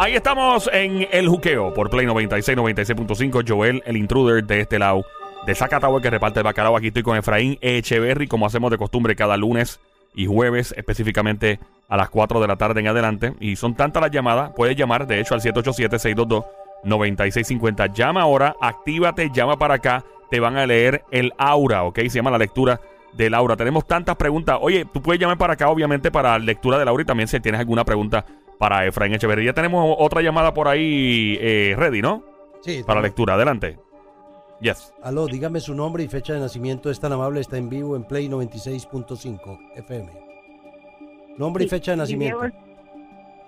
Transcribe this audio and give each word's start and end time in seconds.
Ahí 0.00 0.14
estamos 0.14 0.70
en 0.72 1.06
el 1.12 1.28
juqueo 1.28 1.74
por 1.74 1.90
Play 1.90 2.06
96, 2.06 2.56
96.5. 2.56 3.44
Joel, 3.46 3.82
el 3.84 3.98
intruder 3.98 4.42
de 4.42 4.60
este 4.60 4.78
lado 4.78 5.04
de 5.44 5.54
Zacatau, 5.54 6.00
que 6.00 6.08
reparte 6.08 6.40
el 6.40 6.44
bacalao. 6.44 6.74
Aquí 6.74 6.86
estoy 6.86 7.02
con 7.02 7.18
Efraín 7.18 7.58
Echeverry, 7.60 8.26
como 8.26 8.46
hacemos 8.46 8.70
de 8.70 8.78
costumbre 8.78 9.14
cada 9.14 9.36
lunes 9.36 9.78
y 10.14 10.24
jueves, 10.24 10.72
específicamente 10.74 11.60
a 11.86 11.98
las 11.98 12.08
4 12.08 12.40
de 12.40 12.48
la 12.48 12.56
tarde 12.56 12.80
en 12.80 12.86
adelante. 12.86 13.34
Y 13.40 13.56
son 13.56 13.74
tantas 13.74 14.00
las 14.00 14.10
llamadas, 14.10 14.52
puedes 14.56 14.74
llamar 14.74 15.06
de 15.06 15.20
hecho 15.20 15.34
al 15.34 15.42
787-622-9650. 15.42 17.92
Llama 17.92 18.22
ahora, 18.22 18.56
actívate, 18.58 19.28
llama 19.30 19.58
para 19.58 19.74
acá. 19.74 20.02
Te 20.30 20.40
van 20.40 20.56
a 20.56 20.64
leer 20.64 21.04
el 21.10 21.34
aura, 21.36 21.82
¿ok? 21.82 21.98
Se 22.04 22.08
llama 22.08 22.30
la 22.30 22.38
lectura 22.38 22.80
de 23.12 23.28
Laura. 23.28 23.56
Tenemos 23.56 23.86
tantas 23.86 24.16
preguntas. 24.16 24.56
Oye, 24.60 24.86
tú 24.90 25.02
puedes 25.02 25.20
llamar 25.20 25.36
para 25.36 25.52
acá, 25.54 25.68
obviamente, 25.68 26.10
para 26.10 26.38
lectura 26.38 26.78
de 26.78 26.86
Laura 26.86 27.02
y 27.02 27.06
también 27.06 27.28
si 27.28 27.38
tienes 27.40 27.60
alguna 27.60 27.84
pregunta 27.84 28.24
para 28.60 28.84
Efraín 28.84 29.14
Echeverría. 29.14 29.46
Ya 29.46 29.54
tenemos 29.54 29.96
otra 29.98 30.20
llamada 30.20 30.52
por 30.52 30.68
ahí 30.68 31.38
eh, 31.40 31.74
ready, 31.78 32.02
¿no? 32.02 32.22
Sí. 32.60 32.82
Para 32.86 33.00
lectura. 33.00 33.32
Adelante. 33.32 33.78
Yes. 34.60 34.92
Aló, 35.02 35.26
dígame 35.26 35.60
su 35.60 35.74
nombre 35.74 36.04
y 36.04 36.08
fecha 36.08 36.34
de 36.34 36.40
nacimiento. 36.40 36.90
Es 36.90 37.00
tan 37.00 37.10
amable, 37.10 37.40
está 37.40 37.56
en 37.56 37.70
vivo 37.70 37.96
en 37.96 38.04
Play 38.04 38.28
96.5 38.28 39.58
FM. 39.76 40.12
Nombre 41.38 41.64
y 41.64 41.68
fecha 41.68 41.92
de 41.92 41.96
nacimiento. 41.96 42.38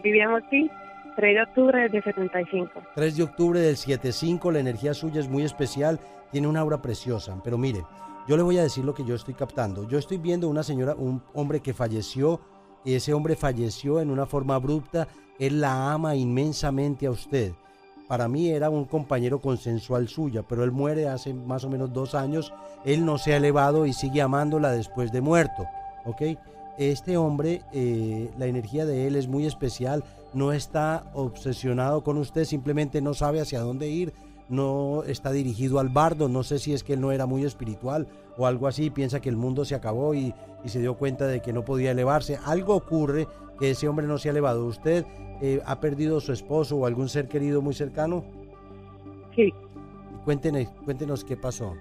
Vivíamos 0.02 0.42
aquí, 0.44 0.70
3 1.16 1.34
de 1.34 1.42
octubre 1.42 1.88
del 1.90 2.02
75. 2.02 2.70
3 2.94 3.16
de 3.18 3.22
octubre 3.22 3.60
del 3.60 3.76
75, 3.76 4.50
la 4.50 4.60
energía 4.60 4.94
suya 4.94 5.20
es 5.20 5.28
muy 5.28 5.44
especial, 5.44 6.00
tiene 6.30 6.48
una 6.48 6.60
aura 6.60 6.80
preciosa. 6.80 7.38
Pero 7.44 7.58
mire, 7.58 7.82
yo 8.26 8.38
le 8.38 8.42
voy 8.42 8.56
a 8.56 8.62
decir 8.62 8.82
lo 8.82 8.94
que 8.94 9.04
yo 9.04 9.14
estoy 9.14 9.34
captando. 9.34 9.86
Yo 9.86 9.98
estoy 9.98 10.16
viendo 10.16 10.48
una 10.48 10.62
señora, 10.62 10.94
un 10.94 11.22
hombre 11.34 11.60
que 11.60 11.74
falleció, 11.74 12.40
ese 12.84 13.14
hombre 13.14 13.36
falleció 13.36 14.00
en 14.00 14.10
una 14.10 14.26
forma 14.26 14.54
abrupta. 14.54 15.08
Él 15.38 15.60
la 15.60 15.92
ama 15.92 16.16
inmensamente 16.16 17.06
a 17.06 17.10
usted. 17.10 17.52
Para 18.08 18.28
mí 18.28 18.48
era 18.48 18.68
un 18.68 18.84
compañero 18.84 19.40
consensual 19.40 20.08
suya, 20.08 20.42
pero 20.42 20.64
él 20.64 20.72
muere 20.72 21.08
hace 21.08 21.32
más 21.32 21.64
o 21.64 21.70
menos 21.70 21.92
dos 21.92 22.14
años. 22.14 22.52
Él 22.84 23.04
no 23.04 23.16
se 23.18 23.32
ha 23.32 23.38
elevado 23.38 23.86
y 23.86 23.92
sigue 23.92 24.20
amándola 24.20 24.72
después 24.72 25.12
de 25.12 25.20
muerto. 25.20 25.66
Este 26.78 27.16
hombre, 27.16 27.62
eh, 27.72 28.30
la 28.38 28.46
energía 28.46 28.84
de 28.84 29.06
él 29.06 29.16
es 29.16 29.28
muy 29.28 29.46
especial. 29.46 30.04
No 30.34 30.52
está 30.52 31.10
obsesionado 31.14 32.02
con 32.02 32.18
usted, 32.18 32.44
simplemente 32.44 33.00
no 33.00 33.14
sabe 33.14 33.40
hacia 33.40 33.60
dónde 33.60 33.88
ir 33.88 34.12
no 34.52 35.02
está 35.04 35.32
dirigido 35.32 35.80
al 35.80 35.88
bardo, 35.88 36.28
no 36.28 36.42
sé 36.42 36.58
si 36.58 36.74
es 36.74 36.84
que 36.84 36.92
él 36.92 37.00
no 37.00 37.10
era 37.10 37.26
muy 37.26 37.44
espiritual 37.44 38.06
o 38.36 38.46
algo 38.46 38.66
así, 38.66 38.90
piensa 38.90 39.20
que 39.20 39.28
el 39.28 39.36
mundo 39.36 39.64
se 39.64 39.74
acabó 39.74 40.14
y, 40.14 40.34
se 40.64 40.80
dio 40.80 40.94
cuenta 40.94 41.26
de 41.26 41.40
que 41.40 41.52
no 41.52 41.64
podía 41.64 41.90
elevarse. 41.90 42.38
Algo 42.44 42.76
ocurre 42.76 43.26
que 43.58 43.70
ese 43.70 43.88
hombre 43.88 44.06
no 44.06 44.18
se 44.18 44.28
ha 44.28 44.30
elevado. 44.30 44.64
¿Usted 44.66 45.04
eh, 45.40 45.60
ha 45.66 45.80
perdido 45.80 46.18
a 46.18 46.20
su 46.20 46.32
esposo 46.32 46.76
o 46.76 46.86
algún 46.86 47.08
ser 47.08 47.26
querido 47.26 47.60
muy 47.60 47.74
cercano? 47.74 48.24
Sí. 49.34 49.52
Cuéntenos, 50.24 50.68
cuéntenos 50.84 51.24
qué 51.24 51.36
pasó. 51.36 51.74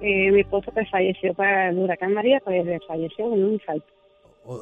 Eh, 0.00 0.30
mi 0.30 0.40
esposo 0.40 0.72
falleció 0.90 1.34
para 1.34 1.68
el 1.68 1.78
huracán 1.78 2.14
María, 2.14 2.40
pues 2.42 2.64
falleció 2.86 3.26
en 3.34 3.44
un 3.44 3.52
infarto. 3.54 3.84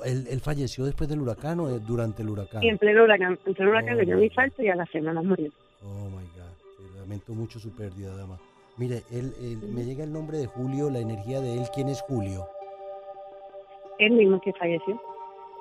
¿Él, 0.05 0.41
falleció 0.41 0.85
después 0.85 1.09
del 1.09 1.21
huracán 1.21 1.61
o 1.61 1.79
durante 1.79 2.23
el 2.23 2.31
huracán? 2.31 2.61
Sí, 2.61 2.69
en 2.69 2.79
pleno 2.79 3.05
huracán. 3.05 3.39
En 3.45 3.55
pleno 3.55 3.71
huracán 3.71 3.99
le 3.99 4.05
dio 4.05 4.17
un 4.17 4.23
oh. 4.23 4.25
infarto 4.25 4.63
y 4.63 4.69
a 4.69 4.75
la 4.75 4.87
semana 4.87 5.23
murió. 5.23 5.53
Oh 5.83 6.09
my 6.09 6.25
lamento 7.05 7.35
mucho 7.35 7.61
su 7.61 7.71
pérdida, 7.71 8.17
dama. 8.17 8.39
Mire, 8.79 9.05
él, 9.11 9.61
me 9.71 9.85
llega 9.85 10.05
el 10.05 10.13
nombre 10.13 10.39
de 10.39 10.47
Julio, 10.47 10.89
la 10.89 11.01
energía 11.01 11.41
de 11.41 11.59
él. 11.59 11.69
¿Quién 11.75 11.89
es 11.89 12.01
Julio? 12.01 12.49
Él 13.99 14.13
mismo 14.13 14.41
que 14.41 14.53
falleció. 14.55 15.01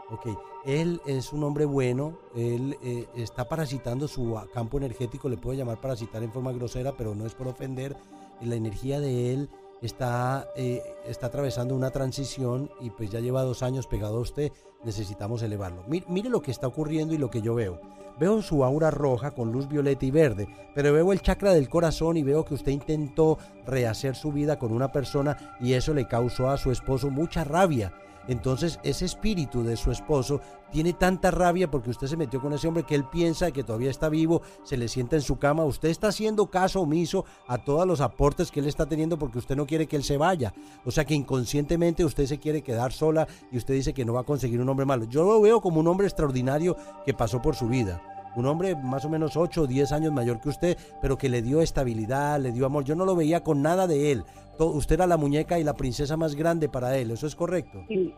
Ok, 0.10 0.28
él 0.66 1.02
es 1.06 1.34
un 1.34 1.44
hombre 1.44 1.66
bueno, 1.66 2.18
él 2.36 2.78
eh, 2.82 3.08
está 3.16 3.48
parasitando 3.48 4.08
su 4.08 4.40
campo 4.54 4.78
energético, 4.78 5.28
le 5.28 5.38
puedo 5.38 5.58
llamar 5.58 5.82
parasitar 5.82 6.24
en 6.24 6.32
forma 6.32 6.52
grosera, 6.52 6.94
pero 6.98 7.14
no 7.14 7.26
es 7.26 7.34
por 7.34 7.48
ofender. 7.48 7.96
La 8.42 8.56
energía 8.56 9.00
de 9.00 9.34
él 9.34 9.50
está, 9.82 10.50
eh, 10.56 10.82
está 11.06 11.28
atravesando 11.28 11.76
una 11.76 11.92
transición 11.92 12.70
y 12.80 12.90
pues 12.90 13.12
ya 13.12 13.20
lleva 13.20 13.44
dos 13.44 13.64
años 13.64 13.88
pegado 13.88 14.18
a 14.18 14.22
usted, 14.22 14.52
necesitamos 14.84 15.42
elevarlo. 15.42 15.84
Mire, 15.88 16.30
lo 16.30 16.42
que 16.42 16.52
está 16.52 16.68
ocurriendo 16.68 17.14
y 17.14 17.18
lo 17.18 17.30
que 17.30 17.42
yo 17.42 17.56
veo. 17.56 17.80
Veo 18.20 18.42
su 18.42 18.64
aura 18.64 18.92
roja 18.92 19.32
con 19.32 19.52
luz 19.52 19.68
violeta 19.68 20.06
y 20.06 20.12
verde, 20.12 20.48
pero 20.76 20.94
veo 20.94 21.12
el 21.12 21.22
chakra 21.22 21.54
del 21.54 21.68
corazón 21.68 22.16
y 22.16 22.24
veo 22.24 22.46
que 22.46 22.54
usted 22.54 22.72
intentó 22.72 23.40
rehacer 23.66 24.16
su 24.16 24.32
vida 24.32 24.60
con 24.60 24.72
una 24.72 24.92
persona 24.92 25.56
y 25.60 25.74
eso 25.74 25.94
le 25.94 26.08
causó 26.08 26.50
a 26.50 26.58
su 26.58 26.72
esposo 26.72 27.10
mucha 27.10 27.44
rabia 27.44 27.92
entonces 28.28 28.80
ese 28.84 29.06
espíritu 29.06 29.64
de 29.64 29.76
su 29.78 29.92
esposo 29.92 30.42
tiene 30.72 30.94
tanta 30.94 31.30
rabia 31.30 31.70
porque 31.70 31.92
usted 31.92 32.08
se 32.08 32.18
metió 32.18 32.42
con 32.42 32.54
ese 32.54 32.68
hombre 32.68 32.84
que 32.84 32.96
él 32.96 33.06
piensa 33.06 33.52
que 33.52 33.64
todavía 33.64 33.92
está 33.92 34.10
vivo, 34.10 34.42
se 34.64 34.78
le 34.78 34.88
sienta 34.88 35.16
en 35.16 35.22
su 35.22 35.38
cama, 35.38 35.64
usted 35.66 35.90
está 35.90 36.08
haciendo 36.08 36.48
caso 36.48 36.82
omiso 36.82 37.26
a 37.48 37.60
todos 37.60 37.86
los 37.86 38.02
aportes 38.02 38.52
que 38.52 38.60
él 38.60 38.68
está 38.68 38.86
teniendo 38.88 39.20
porque 39.20 39.38
usted 39.38 39.56
no 39.56 39.68
quiere 39.68 39.88
que 39.88 39.96
él 39.96 40.04
se 40.04 40.18
vaya. 40.18 40.54
O 40.86 40.92
sea 40.92 41.06
que 41.06 41.14
inconscientemente 41.14 42.06
usted 42.06 42.26
se 42.26 42.40
quiere 42.40 42.64
quedar 42.64 42.92
sola 42.92 43.28
y 43.52 43.58
usted 43.58 43.74
dice 43.76 43.94
que 43.94 44.06
no 44.06 44.14
va 44.14 44.22
a 44.22 44.26
conseguir 44.26 44.62
un 44.62 44.70
hombre 44.70 44.86
malo. 44.86 45.06
Yo 45.06 45.24
lo 45.24 45.42
veo 45.42 45.62
como 45.62 45.80
un 45.80 45.88
hombre 45.88 46.08
extraordinario 46.08 46.76
que 47.06 47.14
pasó 47.14 47.42
por 47.42 47.56
su 47.56 47.68
vida 47.68 48.13
un 48.36 48.46
hombre 48.46 48.76
más 48.76 49.06
o 49.06 49.10
menos 49.10 49.38
8 49.38 49.64
o 49.64 49.68
10 49.68 49.92
años 49.92 50.12
mayor 50.12 50.40
que 50.40 50.50
usted, 50.50 50.78
pero 51.02 51.18
que 51.18 51.30
le 51.30 51.42
dio 51.42 51.62
estabilidad, 51.62 52.40
le 52.40 52.52
dio 52.52 52.66
amor. 52.66 52.84
Yo 52.84 52.96
no 52.96 53.06
lo 53.06 53.16
veía 53.16 53.44
con 53.44 53.62
nada 53.62 53.88
de 53.88 54.12
él. 54.12 54.24
usted 54.58 54.96
era 54.96 55.08
la 55.08 55.18
muñeca 55.18 55.60
y 55.60 55.64
la 55.64 55.74
princesa 55.74 56.18
más 56.18 56.36
grande 56.36 56.70
para 56.70 56.98
él, 56.98 57.12
¿eso 57.12 57.28
es 57.28 57.36
correcto? 57.36 57.84
Sí, 57.88 58.14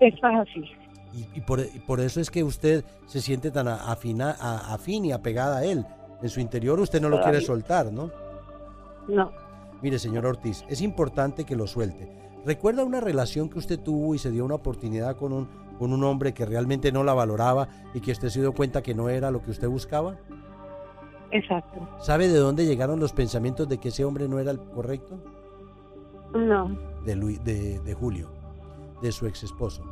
es 0.00 0.14
así. 0.22 0.64
Y, 1.34 1.40
por, 1.40 2.00
eso 2.00 2.20
es 2.20 2.30
que 2.30 2.44
usted 2.44 2.84
se 3.06 3.20
siente 3.20 3.50
tan 3.50 3.66
afina, 3.66 4.30
afín 4.30 5.06
y 5.06 5.12
apegada 5.12 5.58
a 5.58 5.64
él. 5.64 5.84
En 6.22 6.28
su 6.28 6.40
interior 6.40 6.78
usted 6.80 7.00
no 7.00 7.08
lo 7.08 7.20
quiere 7.22 7.40
soltar, 7.40 7.92
¿no? 7.92 8.10
No. 9.08 9.32
Mire, 9.80 9.98
señor 9.98 10.26
Ortiz, 10.26 10.64
es 10.68 10.82
importante 10.82 11.44
que 11.44 11.56
lo 11.56 11.66
suelte. 11.66 12.08
¿Recuerda 12.44 12.84
una 12.84 13.00
relación 13.00 13.48
que 13.48 13.58
usted 13.58 13.78
tuvo 13.78 14.14
y 14.14 14.18
se 14.18 14.30
dio 14.30 14.44
una 14.44 14.56
oportunidad 14.56 15.16
con 15.16 15.32
un, 15.32 15.48
con 15.78 15.92
un 15.92 16.04
hombre 16.04 16.34
que 16.34 16.44
realmente 16.44 16.92
no 16.92 17.04
la 17.04 17.14
valoraba 17.14 17.68
y 17.94 18.00
que 18.00 18.12
usted 18.12 18.28
se 18.28 18.40
dio 18.40 18.52
cuenta 18.52 18.82
que 18.82 18.94
no 18.94 19.08
era 19.08 19.30
lo 19.30 19.42
que 19.42 19.50
usted 19.50 19.68
buscaba? 19.68 20.16
Exacto. 21.30 21.88
¿Sabe 22.00 22.28
de 22.28 22.38
dónde 22.38 22.66
llegaron 22.66 23.00
los 23.00 23.12
pensamientos 23.12 23.68
de 23.68 23.78
que 23.78 23.88
ese 23.88 24.04
hombre 24.04 24.28
no 24.28 24.38
era 24.38 24.50
el 24.50 24.58
correcto? 24.58 25.18
No. 26.34 26.68
De, 27.04 27.14
de, 27.14 27.80
de 27.80 27.94
Julio, 27.94 28.30
de 29.02 29.12
su 29.12 29.26
ex 29.26 29.44
esposo. 29.44 29.82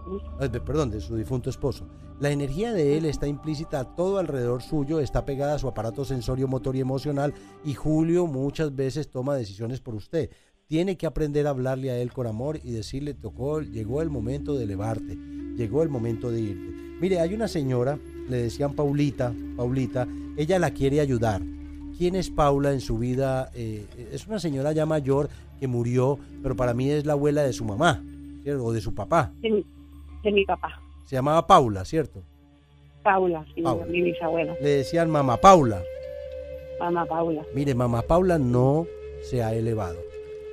Eh, 0.40 0.48
perdón, 0.48 0.90
de 0.90 1.00
su 1.00 1.16
difunto 1.16 1.50
esposo. 1.50 1.86
La 2.18 2.30
energía 2.30 2.72
de 2.72 2.96
él 2.96 3.04
está 3.04 3.26
implícita 3.26 3.78
a 3.78 3.84
todo 3.94 4.18
alrededor 4.18 4.62
suyo, 4.62 5.00
está 5.00 5.26
pegada 5.26 5.54
a 5.54 5.58
su 5.58 5.68
aparato 5.68 6.02
sensorio, 6.06 6.48
motor 6.48 6.74
y 6.74 6.80
emocional 6.80 7.34
y 7.62 7.74
Julio 7.74 8.26
muchas 8.26 8.74
veces 8.74 9.10
toma 9.10 9.34
decisiones 9.34 9.80
por 9.80 9.94
usted 9.94 10.30
tiene 10.68 10.96
que 10.96 11.06
aprender 11.06 11.46
a 11.46 11.50
hablarle 11.50 11.90
a 11.90 11.98
él 11.98 12.12
con 12.12 12.26
amor 12.26 12.58
y 12.62 12.72
decirle, 12.72 13.14
tocó, 13.14 13.60
llegó 13.60 14.02
el 14.02 14.10
momento 14.10 14.56
de 14.56 14.64
elevarte, 14.64 15.16
llegó 15.56 15.82
el 15.82 15.88
momento 15.88 16.30
de 16.30 16.40
irte. 16.40 16.74
Mire, 17.00 17.20
hay 17.20 17.34
una 17.34 17.46
señora, 17.46 17.98
le 18.28 18.38
decían 18.38 18.74
Paulita, 18.74 19.32
Paulita, 19.56 20.08
ella 20.36 20.58
la 20.58 20.70
quiere 20.72 21.00
ayudar. 21.00 21.40
¿Quién 21.96 22.14
es 22.14 22.30
Paula 22.30 22.72
en 22.72 22.80
su 22.80 22.98
vida? 22.98 23.50
Eh, 23.54 23.86
es 24.12 24.26
una 24.26 24.38
señora 24.38 24.72
ya 24.72 24.86
mayor 24.86 25.28
que 25.60 25.66
murió, 25.66 26.18
pero 26.42 26.56
para 26.56 26.74
mí 26.74 26.90
es 26.90 27.06
la 27.06 27.12
abuela 27.12 27.42
de 27.42 27.52
su 27.52 27.64
mamá, 27.64 28.02
¿cierto? 28.42 28.64
o 28.64 28.72
de 28.72 28.80
su 28.80 28.94
papá. 28.94 29.32
De 29.40 30.32
mi, 30.32 30.44
papá. 30.44 30.80
Se 31.04 31.14
llamaba 31.14 31.46
Paula, 31.46 31.84
¿cierto? 31.84 32.22
Paula, 33.04 33.46
sí, 33.54 33.62
mi 33.88 34.02
bisabuela. 34.02 34.54
Le 34.60 34.68
decían 34.68 35.08
mamá 35.08 35.36
Paula. 35.36 35.80
Mamá 36.80 37.06
Paula. 37.06 37.42
Mire, 37.54 37.74
mamá 37.74 38.02
Paula 38.02 38.36
no 38.36 38.86
se 39.22 39.42
ha 39.42 39.54
elevado 39.54 40.05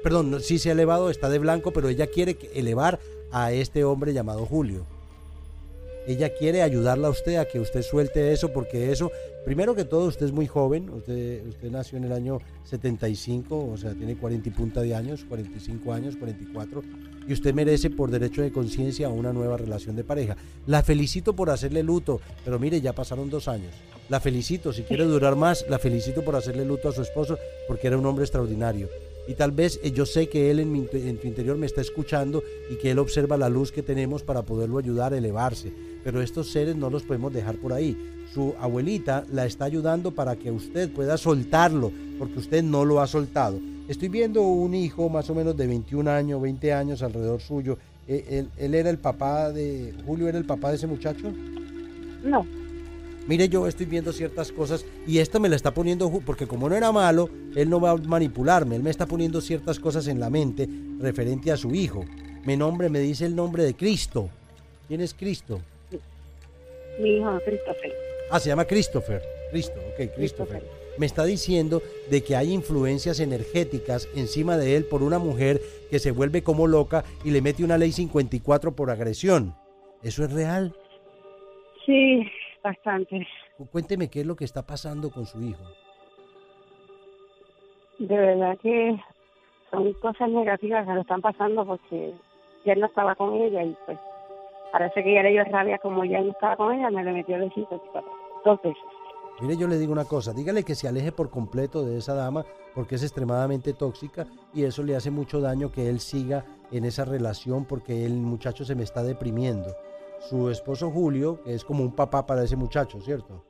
perdón, 0.03 0.39
sí 0.41 0.59
se 0.59 0.69
ha 0.69 0.73
elevado, 0.73 1.09
está 1.09 1.29
de 1.29 1.39
blanco, 1.39 1.71
pero 1.71 1.89
ella 1.89 2.07
quiere 2.07 2.37
elevar 2.53 2.99
a 3.31 3.51
este 3.53 3.83
hombre 3.83 4.13
llamado 4.13 4.45
Julio. 4.45 4.85
Ella 6.05 6.33
quiere 6.33 6.61
ayudarla 6.61 7.07
a 7.07 7.11
usted 7.11 7.37
a 7.37 7.45
que 7.45 7.61
usted 7.61 7.81
suelte 7.81 8.33
eso, 8.33 8.51
porque 8.51 8.91
eso, 8.91 9.09
primero 9.45 9.73
que 9.73 9.85
todo, 9.85 10.05
usted 10.05 10.25
es 10.25 10.33
muy 10.33 10.47
joven, 10.47 10.89
usted, 10.89 11.47
usted 11.47 11.71
nació 11.71 11.97
en 11.97 12.03
el 12.03 12.11
año 12.11 12.39
75, 12.65 13.69
o 13.71 13.77
sea, 13.77 13.93
tiene 13.93 14.17
40 14.17 14.49
y 14.49 14.51
punta 14.51 14.81
de 14.81 14.93
años, 14.93 15.23
45 15.29 15.93
años, 15.93 16.17
44, 16.17 16.83
y 17.25 17.31
usted 17.31 17.53
merece 17.53 17.89
por 17.89 18.11
derecho 18.11 18.41
de 18.41 18.51
conciencia 18.51 19.07
una 19.07 19.31
nueva 19.31 19.55
relación 19.55 19.95
de 19.95 20.03
pareja. 20.03 20.35
La 20.67 20.83
felicito 20.83 21.33
por 21.33 21.49
hacerle 21.49 21.83
luto, 21.83 22.19
pero 22.43 22.59
mire, 22.59 22.81
ya 22.81 22.91
pasaron 22.91 23.29
dos 23.29 23.47
años. 23.47 23.73
La 24.09 24.19
felicito, 24.19 24.73
si 24.73 24.83
quiere 24.83 25.05
durar 25.05 25.37
más, 25.37 25.65
la 25.69 25.79
felicito 25.79 26.21
por 26.21 26.35
hacerle 26.35 26.65
luto 26.65 26.89
a 26.89 26.91
su 26.91 27.01
esposo, 27.01 27.37
porque 27.65 27.87
era 27.87 27.97
un 27.97 28.05
hombre 28.05 28.25
extraordinario. 28.25 28.89
Y 29.27 29.35
tal 29.35 29.51
vez 29.51 29.79
eh, 29.83 29.91
yo 29.91 30.05
sé 30.05 30.27
que 30.27 30.51
Él 30.51 30.59
en, 30.59 30.87
tu 30.87 31.27
interior 31.27 31.57
me 31.57 31.65
está 31.65 31.81
escuchando 31.81 32.43
y 32.69 32.75
que 32.75 32.91
Él 32.91 32.99
observa 32.99 33.37
la 33.37 33.49
luz 33.49 33.71
que 33.71 33.83
tenemos 33.83 34.23
para 34.23 34.41
poderlo 34.41 34.77
ayudar 34.77 35.13
a 35.13 35.17
elevarse. 35.17 35.71
Pero 36.03 36.21
estos 36.21 36.51
seres 36.51 36.75
no 36.75 36.89
los 36.89 37.03
podemos 37.03 37.33
dejar 37.33 37.55
por 37.55 37.73
ahí. 37.73 37.97
Su 38.33 38.55
abuelita 38.59 39.25
la 39.31 39.45
está 39.45 39.65
ayudando 39.65 40.11
para 40.11 40.35
que 40.35 40.51
usted 40.51 40.91
pueda 40.91 41.17
soltarlo, 41.17 41.91
porque 42.19 42.39
usted 42.39 42.63
no 42.63 42.83
lo 42.83 42.99
ha 42.99 43.07
soltado. 43.07 43.59
Estoy 43.87 44.09
viendo 44.09 44.41
un 44.41 44.73
hijo 44.73 45.09
más 45.09 45.29
o 45.29 45.35
menos 45.35 45.55
de 45.55 45.67
21 45.67 46.09
años, 46.09 46.41
20 46.41 46.73
años 46.73 47.03
alrededor 47.03 47.41
suyo. 47.41 47.77
Eh, 48.07 48.25
¿Él, 48.29 48.49
él 48.57 48.75
era 48.75 48.89
el 48.89 48.97
papá 48.97 49.51
de... 49.51 49.93
Julio 50.05 50.27
era 50.27 50.37
el 50.37 50.45
papá 50.45 50.69
de 50.69 50.75
ese 50.75 50.87
muchacho? 50.87 51.31
No. 52.23 52.45
Mire, 53.25 53.47
yo 53.47 53.67
estoy 53.67 53.85
viendo 53.85 54.11
ciertas 54.11 54.51
cosas 54.51 54.85
y 55.07 55.19
esto 55.19 55.39
me 55.39 55.47
la 55.47 55.55
está 55.55 55.73
poniendo, 55.73 56.11
porque 56.25 56.45
como 56.45 56.67
no 56.67 56.75
era 56.75 56.91
malo, 56.91 57.29
él 57.55 57.69
no 57.69 57.79
va 57.79 57.91
a 57.91 57.95
manipularme, 57.95 58.75
él 58.75 58.83
me 58.83 58.89
está 58.89 59.05
poniendo 59.05 59.39
ciertas 59.39 59.79
cosas 59.79 60.07
en 60.07 60.19
la 60.19 60.29
mente 60.29 60.67
referente 60.99 61.51
a 61.51 61.57
su 61.57 61.73
hijo. 61.73 62.03
Mi 62.45 62.57
nombre 62.57 62.89
me 62.89 62.99
dice 62.99 63.25
el 63.25 63.35
nombre 63.35 63.63
de 63.63 63.73
Cristo. 63.73 64.29
¿Quién 64.87 64.99
es 64.99 65.13
Cristo? 65.13 65.61
Mi 66.99 67.17
hijo, 67.17 67.39
Christopher. 67.45 67.93
Ah, 68.29 68.39
se 68.39 68.49
llama 68.49 68.65
Christopher. 68.65 69.21
Cristo, 69.51 69.79
ok, 69.79 69.95
Christopher. 69.95 70.15
Christopher. 70.15 70.83
Me 70.97 71.05
está 71.05 71.23
diciendo 71.23 71.81
de 72.09 72.23
que 72.23 72.35
hay 72.35 72.51
influencias 72.51 73.19
energéticas 73.19 74.07
encima 74.15 74.57
de 74.57 74.75
él 74.75 74.85
por 74.85 75.01
una 75.01 75.17
mujer 75.17 75.61
que 75.89 75.99
se 75.99 76.11
vuelve 76.11 76.43
como 76.43 76.67
loca 76.67 77.03
y 77.23 77.31
le 77.31 77.41
mete 77.41 77.63
una 77.63 77.77
ley 77.77 77.91
54 77.91 78.75
por 78.75 78.91
agresión. 78.91 79.55
¿Eso 80.03 80.23
es 80.23 80.31
real? 80.31 80.75
Sí, 81.85 82.27
bastante. 82.63 83.27
Cu- 83.57 83.67
Cuénteme 83.67 84.09
qué 84.09 84.21
es 84.21 84.25
lo 84.25 84.35
que 84.35 84.45
está 84.45 84.65
pasando 84.65 85.09
con 85.11 85.25
su 85.25 85.41
hijo. 85.41 85.63
De 87.99 88.17
verdad 88.17 88.57
que 88.61 88.97
son 89.71 89.93
cosas 89.93 90.29
negativas 90.29 90.85
que 90.87 90.93
le 90.93 91.01
están 91.01 91.21
pasando 91.21 91.65
porque 91.65 92.13
ya 92.65 92.75
no 92.75 92.87
estaba 92.87 93.15
con 93.15 93.33
ella 93.35 93.63
y 93.63 93.75
pues 93.85 93.97
parece 94.71 95.03
que 95.03 95.13
ya 95.13 95.21
le 95.23 95.31
dio 95.31 95.43
rabia 95.45 95.77
como 95.77 96.03
ya 96.03 96.19
no 96.21 96.31
estaba 96.31 96.55
con 96.55 96.73
ella, 96.73 96.89
me 96.89 97.03
le 97.03 97.11
metió 97.13 97.35
el 97.35 97.53
54 97.53 98.11
dos 98.45 98.61
veces. 98.61 98.81
Mire, 99.41 99.57
yo 99.57 99.67
le 99.67 99.77
digo 99.79 99.91
una 99.91 100.05
cosa, 100.05 100.31
dígale 100.33 100.63
que 100.63 100.75
se 100.75 100.87
aleje 100.87 101.11
por 101.11 101.29
completo 101.29 101.83
de 101.83 101.97
esa 101.97 102.13
dama 102.13 102.45
porque 102.75 102.95
es 102.95 103.03
extremadamente 103.03 103.73
tóxica 103.73 104.27
y 104.53 104.63
eso 104.63 104.83
le 104.83 104.95
hace 104.95 105.09
mucho 105.11 105.41
daño 105.41 105.71
que 105.71 105.89
él 105.89 105.99
siga 105.99 106.45
en 106.71 106.85
esa 106.85 107.03
relación 107.05 107.65
porque 107.65 108.05
el 108.05 108.13
muchacho 108.13 108.63
se 108.65 108.75
me 108.75 108.83
está 108.83 109.01
deprimiendo. 109.03 109.75
Su 110.29 110.49
esposo 110.49 110.89
Julio, 110.89 111.41
que 111.43 111.53
es 111.53 111.63
como 111.65 111.83
un 111.83 111.93
papá 111.93 112.25
para 112.25 112.43
ese 112.43 112.55
muchacho, 112.55 112.99
¿cierto? 113.01 113.43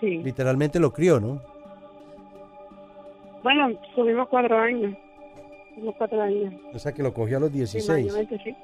Sí. 0.00 0.18
Literalmente 0.18 0.80
lo 0.80 0.92
crió, 0.92 1.20
¿no? 1.20 1.40
Bueno, 3.42 3.68
subimos 3.94 4.28
cuatro 4.28 4.58
años. 4.58 4.96
Subimos 5.74 5.94
cuatro 5.96 6.20
años. 6.20 6.52
O 6.74 6.78
sea 6.78 6.92
que 6.92 7.02
lo 7.02 7.14
cogió 7.14 7.36
a 7.36 7.40
los 7.40 7.50
Sí, 7.50 7.58
16. 7.58 7.88
mayormente 8.06 8.38
sí. 8.44 8.54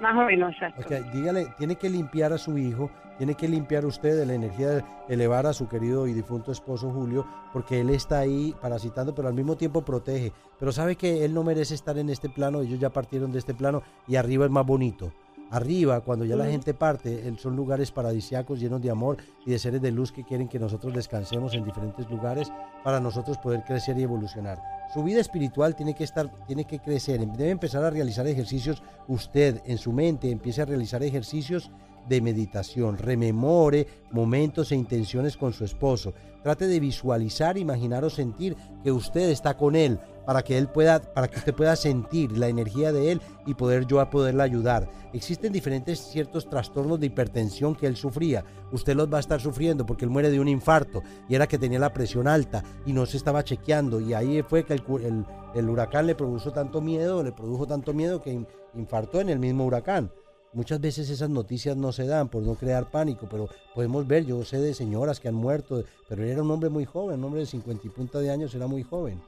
Más 0.00 0.14
o 0.14 0.26
menos, 0.26 0.52
exacto. 0.52 0.82
Dígale, 1.12 1.46
tiene 1.56 1.76
que 1.76 1.88
limpiar 1.88 2.32
a 2.32 2.38
su 2.38 2.58
hijo, 2.58 2.90
tiene 3.16 3.34
que 3.34 3.48
limpiar 3.48 3.86
usted 3.86 4.14
de 4.16 4.26
la 4.26 4.34
energía, 4.34 4.68
de 4.68 4.84
elevar 5.08 5.46
a 5.46 5.54
su 5.54 5.68
querido 5.68 6.06
y 6.06 6.12
difunto 6.12 6.52
esposo 6.52 6.90
Julio, 6.90 7.24
porque 7.52 7.80
él 7.80 7.88
está 7.90 8.18
ahí 8.18 8.54
parasitando, 8.60 9.14
pero 9.14 9.28
al 9.28 9.34
mismo 9.34 9.56
tiempo 9.56 9.82
protege. 9.82 10.32
Pero 10.58 10.70
sabe 10.72 10.96
que 10.96 11.24
él 11.24 11.32
no 11.32 11.44
merece 11.44 11.74
estar 11.74 11.96
en 11.96 12.10
este 12.10 12.28
plano, 12.28 12.60
ellos 12.60 12.78
ya 12.78 12.90
partieron 12.90 13.32
de 13.32 13.38
este 13.38 13.54
plano 13.54 13.82
y 14.06 14.16
arriba 14.16 14.44
es 14.44 14.50
más 14.50 14.66
bonito. 14.66 15.12
Arriba, 15.50 16.00
cuando 16.00 16.24
ya 16.24 16.34
la 16.34 16.46
gente 16.46 16.74
parte, 16.74 17.28
el- 17.28 17.38
son 17.38 17.54
lugares 17.54 17.92
paradisíacos 17.92 18.58
llenos 18.58 18.82
de 18.82 18.90
amor 18.90 19.18
y 19.44 19.50
de 19.50 19.58
seres 19.60 19.80
de 19.80 19.92
luz 19.92 20.10
que 20.10 20.24
quieren 20.24 20.48
que 20.48 20.58
nosotros 20.58 20.92
descansemos 20.92 21.54
en 21.54 21.64
diferentes 21.64 22.10
lugares 22.10 22.50
para 22.82 22.98
nosotros 22.98 23.38
poder 23.38 23.62
crecer 23.62 23.96
y 23.98 24.02
evolucionar. 24.02 24.60
Su 24.92 25.04
vida 25.04 25.20
espiritual 25.20 25.76
tiene 25.76 25.94
que 25.94 26.04
estar, 26.04 26.28
tiene 26.46 26.64
que 26.64 26.80
crecer, 26.80 27.20
debe 27.20 27.50
empezar 27.50 27.84
a 27.84 27.90
realizar 27.90 28.26
ejercicios 28.26 28.82
usted 29.06 29.60
en 29.66 29.78
su 29.78 29.92
mente, 29.92 30.30
empiece 30.30 30.62
a 30.62 30.66
realizar 30.66 31.02
ejercicios 31.04 31.70
de 32.08 32.20
meditación, 32.20 32.98
rememore 32.98 33.86
momentos 34.12 34.72
e 34.72 34.76
intenciones 34.76 35.36
con 35.36 35.52
su 35.52 35.64
esposo. 35.64 36.14
Trate 36.42 36.68
de 36.68 36.78
visualizar, 36.78 37.58
imaginar 37.58 38.04
o 38.04 38.10
sentir 38.10 38.56
que 38.84 38.92
usted 38.92 39.30
está 39.30 39.56
con 39.56 39.74
él 39.74 39.98
para 40.24 40.42
que 40.42 40.58
él 40.58 40.68
pueda, 40.68 41.00
para 41.00 41.28
que 41.28 41.38
usted 41.38 41.54
pueda 41.54 41.74
sentir 41.76 42.36
la 42.36 42.48
energía 42.48 42.92
de 42.92 43.12
él 43.12 43.20
y 43.46 43.54
poder 43.54 43.86
yo 43.86 44.00
a 44.00 44.10
poderle 44.10 44.42
ayudar. 44.42 44.88
Existen 45.12 45.52
diferentes 45.52 46.00
ciertos 46.00 46.48
trastornos 46.48 46.98
de 47.00 47.06
hipertensión 47.06 47.74
que 47.74 47.86
él 47.86 47.96
sufría. 47.96 48.44
Usted 48.72 48.94
los 48.94 49.12
va 49.12 49.16
a 49.18 49.20
estar 49.20 49.40
sufriendo 49.40 49.86
porque 49.86 50.04
él 50.04 50.10
muere 50.10 50.30
de 50.30 50.38
un 50.40 50.48
infarto 50.48 51.02
y 51.28 51.34
era 51.34 51.46
que 51.48 51.58
tenía 51.58 51.78
la 51.78 51.92
presión 51.92 52.28
alta 52.28 52.62
y 52.84 52.92
no 52.92 53.06
se 53.06 53.16
estaba 53.16 53.44
chequeando 53.44 54.00
y 54.00 54.14
ahí 54.14 54.42
fue 54.42 54.64
que 54.64 54.74
el, 54.74 54.82
el- 55.02 55.26
el 55.54 55.70
huracán 55.70 56.06
le 56.06 56.14
produjo 56.14 56.52
tanto 56.52 56.80
miedo, 56.82 57.22
le 57.22 57.32
produjo 57.32 57.66
tanto 57.66 57.94
miedo 57.94 58.20
que 58.20 58.30
in- 58.32 58.46
infartó 58.74 59.20
en 59.20 59.30
el 59.30 59.38
mismo 59.38 59.64
huracán. 59.64 60.10
Muchas 60.56 60.80
veces 60.80 61.10
esas 61.10 61.28
noticias 61.28 61.76
no 61.76 61.92
se 61.92 62.06
dan 62.06 62.28
por 62.28 62.42
no 62.42 62.54
crear 62.54 62.90
pánico, 62.90 63.26
pero 63.30 63.46
podemos 63.74 64.06
ver, 64.06 64.24
yo 64.24 64.42
sé 64.42 64.58
de 64.58 64.72
señoras 64.72 65.20
que 65.20 65.28
han 65.28 65.34
muerto, 65.34 65.84
pero 66.08 66.24
él 66.24 66.30
era 66.30 66.42
un 66.42 66.50
hombre 66.50 66.70
muy 66.70 66.86
joven, 66.86 67.18
un 67.18 67.24
hombre 67.26 67.40
de 67.40 67.46
50 67.46 67.86
y 67.86 67.90
punta 67.90 68.20
de 68.20 68.30
años, 68.30 68.54
era 68.54 68.66
muy 68.66 68.82
joven. 68.82 69.20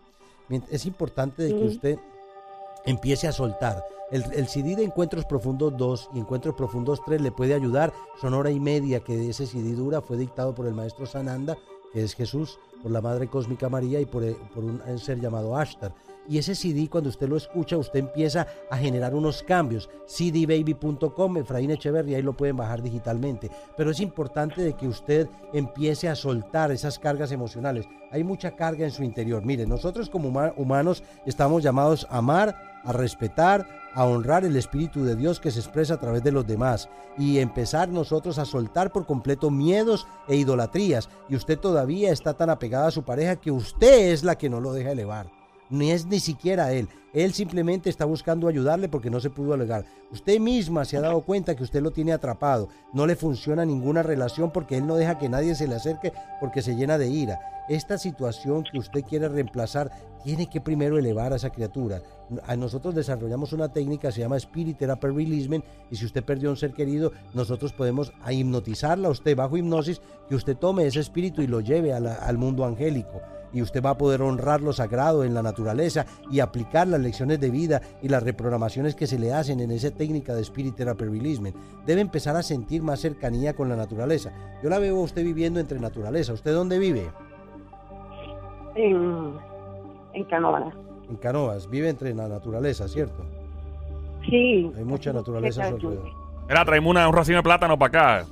Es 0.71 0.87
importante 0.87 1.43
de 1.43 1.51
que 1.51 1.65
usted 1.67 1.99
empiece 2.87 3.29
a 3.29 3.33
soltar. 3.33 3.85
El, 4.11 4.25
el 4.33 4.49
CD 4.49 4.75
de 4.75 4.85
Encuentros 4.85 5.27
Profundos 5.27 5.77
2 5.77 6.11
y 6.15 6.21
Encuentros 6.21 6.55
Profundos 6.55 7.03
3 7.05 7.21
le 7.21 7.31
puede 7.31 7.53
ayudar. 7.53 7.93
Son 8.23 8.33
hora 8.33 8.51
y 8.51 8.59
media 8.59 9.01
que 9.01 9.29
ese 9.29 9.47
CD 9.47 9.75
dura. 9.75 10.01
Fue 10.01 10.17
dictado 10.17 10.55
por 10.55 10.67
el 10.67 10.73
maestro 10.73 11.05
Sananda, 11.05 11.59
que 11.93 12.05
es 12.05 12.15
Jesús, 12.15 12.59
por 12.83 12.91
la 12.91 13.03
Madre 13.03 13.29
Cósmica 13.29 13.69
María 13.69 14.01
y 14.01 14.07
por, 14.07 14.25
eh, 14.25 14.35
por 14.55 14.65
un 14.65 14.99
ser 14.99 15.21
llamado 15.21 15.55
Ashtar. 15.59 15.93
Y 16.29 16.37
ese 16.39 16.55
CD, 16.55 16.89
cuando 16.91 17.09
usted 17.09 17.29
lo 17.29 17.37
escucha, 17.37 17.79
usted 17.79 18.01
empieza 18.01 18.47
a 18.71 18.77
generar 18.77 19.15
unos 19.15 19.43
cambios. 19.43 19.89
cdbaby.com, 20.07 21.37
Efraín 21.39 21.71
Echeverry, 21.71 22.15
ahí 22.15 22.23
lo 22.23 22.37
pueden 22.37 22.57
bajar 22.57 22.83
digitalmente. 22.83 23.51
Pero 23.77 23.91
es 23.91 24.01
importante 24.01 24.63
de 24.63 24.75
que 24.75 24.87
usted 24.89 25.29
empiece 25.53 26.09
a 26.09 26.15
soltar 26.15 26.71
esas 26.71 26.99
cargas 26.99 27.33
emocionales. 27.33 27.87
Hay 28.11 28.25
mucha 28.25 28.57
carga 28.57 28.85
en 28.85 28.91
su 28.91 29.03
interior. 29.03 29.45
Mire, 29.45 29.67
nosotros 29.67 30.11
como 30.11 30.29
huma- 30.31 30.53
humanos 30.57 31.03
estamos 31.27 31.63
llamados 31.63 32.07
a 32.11 32.19
amar, 32.19 32.81
a 32.85 32.93
respetar, 32.93 33.67
a 33.95 34.05
honrar 34.05 34.45
el 34.45 34.57
Espíritu 34.57 35.05
de 35.05 35.17
Dios 35.17 35.41
que 35.41 35.51
se 35.51 35.61
expresa 35.61 35.95
a 35.95 36.01
través 36.01 36.23
de 36.23 36.33
los 36.33 36.47
demás 36.47 36.89
y 37.17 37.39
empezar 37.39 37.89
nosotros 37.89 38.39
a 38.39 38.45
soltar 38.45 38.93
por 38.93 39.07
completo 39.07 39.51
miedos 39.51 40.07
e 40.29 40.37
idolatrías. 40.37 41.09
Y 41.29 41.37
usted 41.37 41.59
todavía 41.59 42.13
está 42.13 42.35
tan 42.35 42.51
apegada 42.51 42.89
a 42.89 42.93
su 42.93 43.03
pareja 43.03 43.37
que 43.37 43.51
usted 43.51 44.13
es 44.13 44.25
la 44.25 44.37
que 44.37 44.51
no 44.51 44.61
lo 44.61 44.73
deja 44.73 44.93
elevar 44.93 45.38
ni 45.71 45.91
es 45.91 46.07
ni 46.07 46.21
siquiera 46.21 46.73
él. 46.73 46.89
Él 47.15 47.33
simplemente 47.33 47.89
está 47.89 48.05
buscando 48.05 48.49
ayudarle 48.49 48.89
porque 48.89 49.11
no 49.11 49.19
se 49.19 49.31
pudo 49.31 49.55
alegar. 49.55 49.85
Usted 50.13 50.39
misma 50.39 50.85
se 50.85 50.99
ha 50.99 51.01
dado 51.01 51.23
cuenta 51.23 51.57
que 51.57 51.63
usted 51.63 51.83
lo 51.83 51.91
tiene 51.91 52.13
atrapado. 52.13 52.69
No 52.93 53.07
le 53.07 53.17
funciona 53.17 53.65
ninguna 53.65 54.03
relación 54.03 54.51
porque 54.53 54.77
él 54.77 54.87
no 54.87 54.97
deja 54.97 55.19
que 55.19 55.29
nadie 55.29 55.55
se 55.55 55.67
le 55.67 55.77
acerque 55.77 56.13
porque 56.39 56.61
se 56.61 56.77
llena 56.77 56.99
de 56.99 57.09
ira. 57.09 57.41
Esta 57.69 57.99
situación 57.99 58.65
que 58.71 58.79
usted 58.79 59.03
quiere 59.05 59.29
reemplazar 59.29 59.91
tiene 60.23 60.49
que 60.49 60.61
primero 60.61 60.99
elevar 60.99 61.33
a 61.33 61.37
esa 61.37 61.51
criatura. 61.51 62.03
Nosotros 62.57 62.95
desarrollamos 62.95 63.53
una 63.53 63.73
técnica, 63.73 64.13
se 64.13 64.21
llama 64.21 64.37
Spirit 64.37 64.79
Therapy 64.79 65.07
Releasement, 65.09 65.65
y 65.91 65.97
si 65.97 66.05
usted 66.05 66.25
perdió 66.25 66.49
a 66.49 66.53
un 66.53 66.57
ser 66.57 66.73
querido, 66.73 67.13
nosotros 67.35 67.73
podemos 67.73 68.13
hipnotizarla 68.31 69.09
a 69.09 69.11
usted 69.11 69.37
bajo 69.37 69.57
hipnosis, 69.57 70.01
que 70.29 70.35
usted 70.35 70.57
tome 70.57 70.87
ese 70.87 71.01
espíritu 71.01 71.41
y 71.43 71.47
lo 71.47 71.61
lleve 71.61 71.93
al 71.93 72.39
mundo 72.39 72.65
angélico 72.65 73.21
y 73.53 73.63
usted 73.63 73.83
va 73.83 73.91
a 73.91 73.99
poder 73.99 74.23
honrar 74.23 74.61
lo 74.61 74.73
sagrado 74.73 75.25
en 75.25 75.35
la 75.35 75.43
naturaleza 75.43 76.07
y 76.31 76.41
aplicar 76.41 76.87
las 76.89 77.01
lecciones 77.01 77.41
de 77.41 77.51
vida 77.51 77.81
y 78.03 78.09
las 78.09 78.23
reprogramaciones 78.23 78.95
que 78.95 79.07
se 79.07 79.19
le 79.19 79.33
hacen 79.33 79.61
en 79.61 79.71
esa 79.71 79.91
técnica 79.91 80.35
de 80.35 80.43
Spirit 80.43 80.77
Therapy 80.77 81.05
Releasement. 81.05 81.57
Debe 81.87 82.01
empezar 82.01 82.37
a 82.37 82.43
sentir 82.43 82.83
más 82.83 83.01
cercanía 83.01 83.55
con 83.55 83.69
la 83.69 83.77
naturaleza. 83.77 84.33
Yo 84.63 84.69
la 84.69 84.79
veo 84.79 84.97
a 84.97 85.03
usted 85.03 85.25
viviendo 85.25 85.61
entre 85.61 85.81
naturaleza. 85.81 86.33
¿Usted 86.33 86.53
dónde 86.53 86.79
vive? 86.79 87.11
En, 88.75 89.33
en. 90.15 90.25
En 91.09 91.17
Canoas. 91.17 91.69
Vive 91.71 91.89
entre 91.89 92.15
la 92.15 92.29
naturaleza, 92.29 92.87
¿cierto? 92.87 93.25
Sí. 94.29 94.71
Hay 94.77 94.85
mucha 94.85 95.13
naturaleza 95.13 95.63
a 95.63 95.69
su 95.69 95.75
alrededor. 95.77 96.11
Mira, 96.49 96.65
traemos 96.65 96.91
una, 96.91 97.09
un 97.09 97.15
racimo 97.15 97.39
de 97.39 97.43
plátano 97.43 97.79
para 97.79 98.19
acá. 98.19 98.27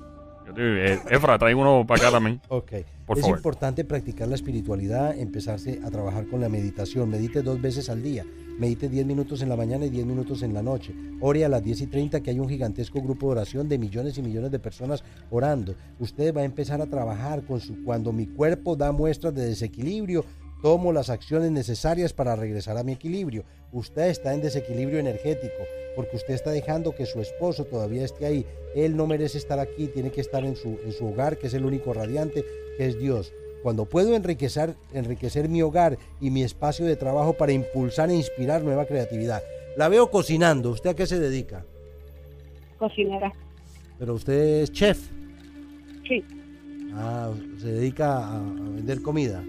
Eh, 0.56 1.00
Efra, 1.10 1.38
trae 1.38 1.54
uno 1.54 1.84
para 1.86 2.00
acá 2.00 2.10
también. 2.10 2.40
Ok. 2.48 2.72
Por 3.06 3.18
es 3.18 3.22
favor. 3.22 3.38
importante 3.38 3.84
practicar 3.84 4.26
la 4.26 4.34
espiritualidad, 4.34 5.16
empezarse 5.16 5.80
a 5.84 5.90
trabajar 5.90 6.26
con 6.26 6.40
la 6.40 6.48
meditación. 6.48 7.08
Medite 7.08 7.40
dos 7.42 7.60
veces 7.60 7.88
al 7.88 8.02
día. 8.02 8.24
Medite 8.58 8.88
10 8.88 9.06
minutos 9.06 9.42
en 9.42 9.48
la 9.48 9.56
mañana 9.56 9.86
y 9.86 9.90
10 9.90 10.06
minutos 10.06 10.42
en 10.42 10.54
la 10.54 10.62
noche. 10.62 10.92
Ore 11.20 11.44
a 11.44 11.48
las 11.48 11.62
10 11.62 11.82
y 11.82 11.86
30 11.86 12.20
que 12.20 12.30
hay 12.30 12.40
un 12.40 12.48
gigantesco 12.48 13.00
grupo 13.00 13.26
de 13.26 13.32
oración 13.32 13.68
de 13.68 13.78
millones 13.78 14.18
y 14.18 14.22
millones 14.22 14.50
de 14.50 14.58
personas 14.58 15.04
orando. 15.30 15.76
Usted 16.00 16.34
va 16.34 16.40
a 16.40 16.44
empezar 16.44 16.80
a 16.80 16.86
trabajar 16.86 17.44
con 17.44 17.60
su 17.60 17.84
cuando 17.84 18.12
mi 18.12 18.26
cuerpo 18.26 18.74
da 18.74 18.90
muestras 18.92 19.34
de 19.34 19.46
desequilibrio, 19.46 20.24
tomo 20.62 20.92
las 20.92 21.10
acciones 21.10 21.50
necesarias 21.50 22.12
para 22.12 22.36
regresar 22.36 22.76
a 22.78 22.82
mi 22.82 22.92
equilibrio. 22.92 23.44
Usted 23.72 24.08
está 24.08 24.34
en 24.34 24.42
desequilibrio 24.42 24.98
energético 24.98 25.64
porque 25.96 26.16
usted 26.16 26.34
está 26.34 26.50
dejando 26.50 26.94
que 26.94 27.06
su 27.06 27.20
esposo 27.20 27.64
todavía 27.64 28.04
esté 28.04 28.26
ahí. 28.26 28.46
Él 28.74 28.96
no 28.96 29.06
merece 29.06 29.38
estar 29.38 29.58
aquí, 29.58 29.88
tiene 29.88 30.10
que 30.10 30.20
estar 30.20 30.44
en 30.44 30.54
su, 30.54 30.78
en 30.84 30.92
su 30.92 31.06
hogar, 31.06 31.38
que 31.38 31.46
es 31.46 31.54
el 31.54 31.64
único 31.64 31.94
radiante, 31.94 32.44
que 32.76 32.86
es 32.86 32.98
Dios. 32.98 33.32
Cuando 33.62 33.86
puedo 33.86 34.14
enriquecer, 34.14 34.76
enriquecer 34.92 35.48
mi 35.48 35.62
hogar 35.62 35.98
y 36.20 36.30
mi 36.30 36.42
espacio 36.42 36.84
de 36.84 36.96
trabajo 36.96 37.32
para 37.32 37.52
impulsar 37.52 38.10
e 38.10 38.14
inspirar 38.14 38.62
nueva 38.62 38.84
creatividad. 38.84 39.42
La 39.76 39.88
veo 39.88 40.10
cocinando. 40.10 40.70
¿Usted 40.70 40.90
a 40.90 40.94
qué 40.94 41.06
se 41.06 41.18
dedica? 41.18 41.64
Cocinera. 42.78 43.32
Pero 43.98 44.14
usted 44.14 44.62
es 44.62 44.72
chef. 44.72 44.98
Sí. 46.06 46.22
Ah, 46.94 47.32
se 47.58 47.72
dedica 47.72 48.18
a, 48.18 48.36
a 48.36 48.40
vender 48.40 49.00
comida. 49.00 49.42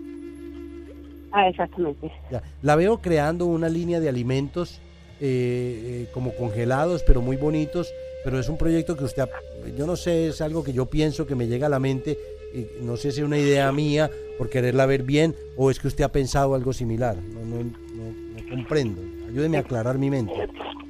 Ah, 1.39 1.47
exactamente. 1.49 2.11
Ya. 2.31 2.41
La 2.63 2.75
veo 2.75 2.97
creando 2.99 3.45
una 3.45 3.69
línea 3.69 3.99
de 3.99 4.09
alimentos 4.09 4.79
eh, 5.21 6.05
eh, 6.05 6.07
como 6.13 6.33
congelados, 6.35 7.03
pero 7.03 7.21
muy 7.21 7.35
bonitos. 7.37 7.87
Pero 8.23 8.39
es 8.39 8.49
un 8.49 8.57
proyecto 8.57 8.97
que 8.97 9.03
usted, 9.03 9.21
ha- 9.23 9.29
yo 9.77 9.85
no 9.85 9.95
sé, 9.95 10.29
es 10.29 10.41
algo 10.41 10.63
que 10.63 10.73
yo 10.73 10.87
pienso 10.87 11.27
que 11.27 11.35
me 11.35 11.45
llega 11.47 11.67
a 11.67 11.69
la 11.69 11.79
mente. 11.79 12.17
y 12.55 12.83
no 12.83 12.95
sé 12.97 13.11
si 13.11 13.19
es 13.19 13.25
una 13.25 13.37
idea 13.37 13.71
mía 13.71 14.09
por 14.37 14.49
quererla 14.49 14.85
ver 14.87 15.03
bien 15.03 15.35
o 15.57 15.69
es 15.69 15.79
que 15.79 15.87
usted 15.89 16.05
ha 16.05 16.11
pensado 16.11 16.55
algo 16.55 16.73
similar. 16.73 17.15
No, 17.17 17.41
no, 17.41 17.63
no- 17.63 18.41
no 18.41 18.49
comprendo. 18.49 19.01
Ayúdeme 19.29 19.57
a 19.57 19.59
aclarar 19.59 19.97
mi 19.99 20.09
mente. 20.09 20.33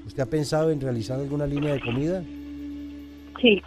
¿Usted 0.06 0.24
ha 0.24 0.28
pensado 0.28 0.72
en 0.72 0.80
realizar 0.80 1.20
alguna 1.20 1.46
línea 1.46 1.74
de 1.74 1.82
comida? 1.82 2.24
Sí, 3.42 3.62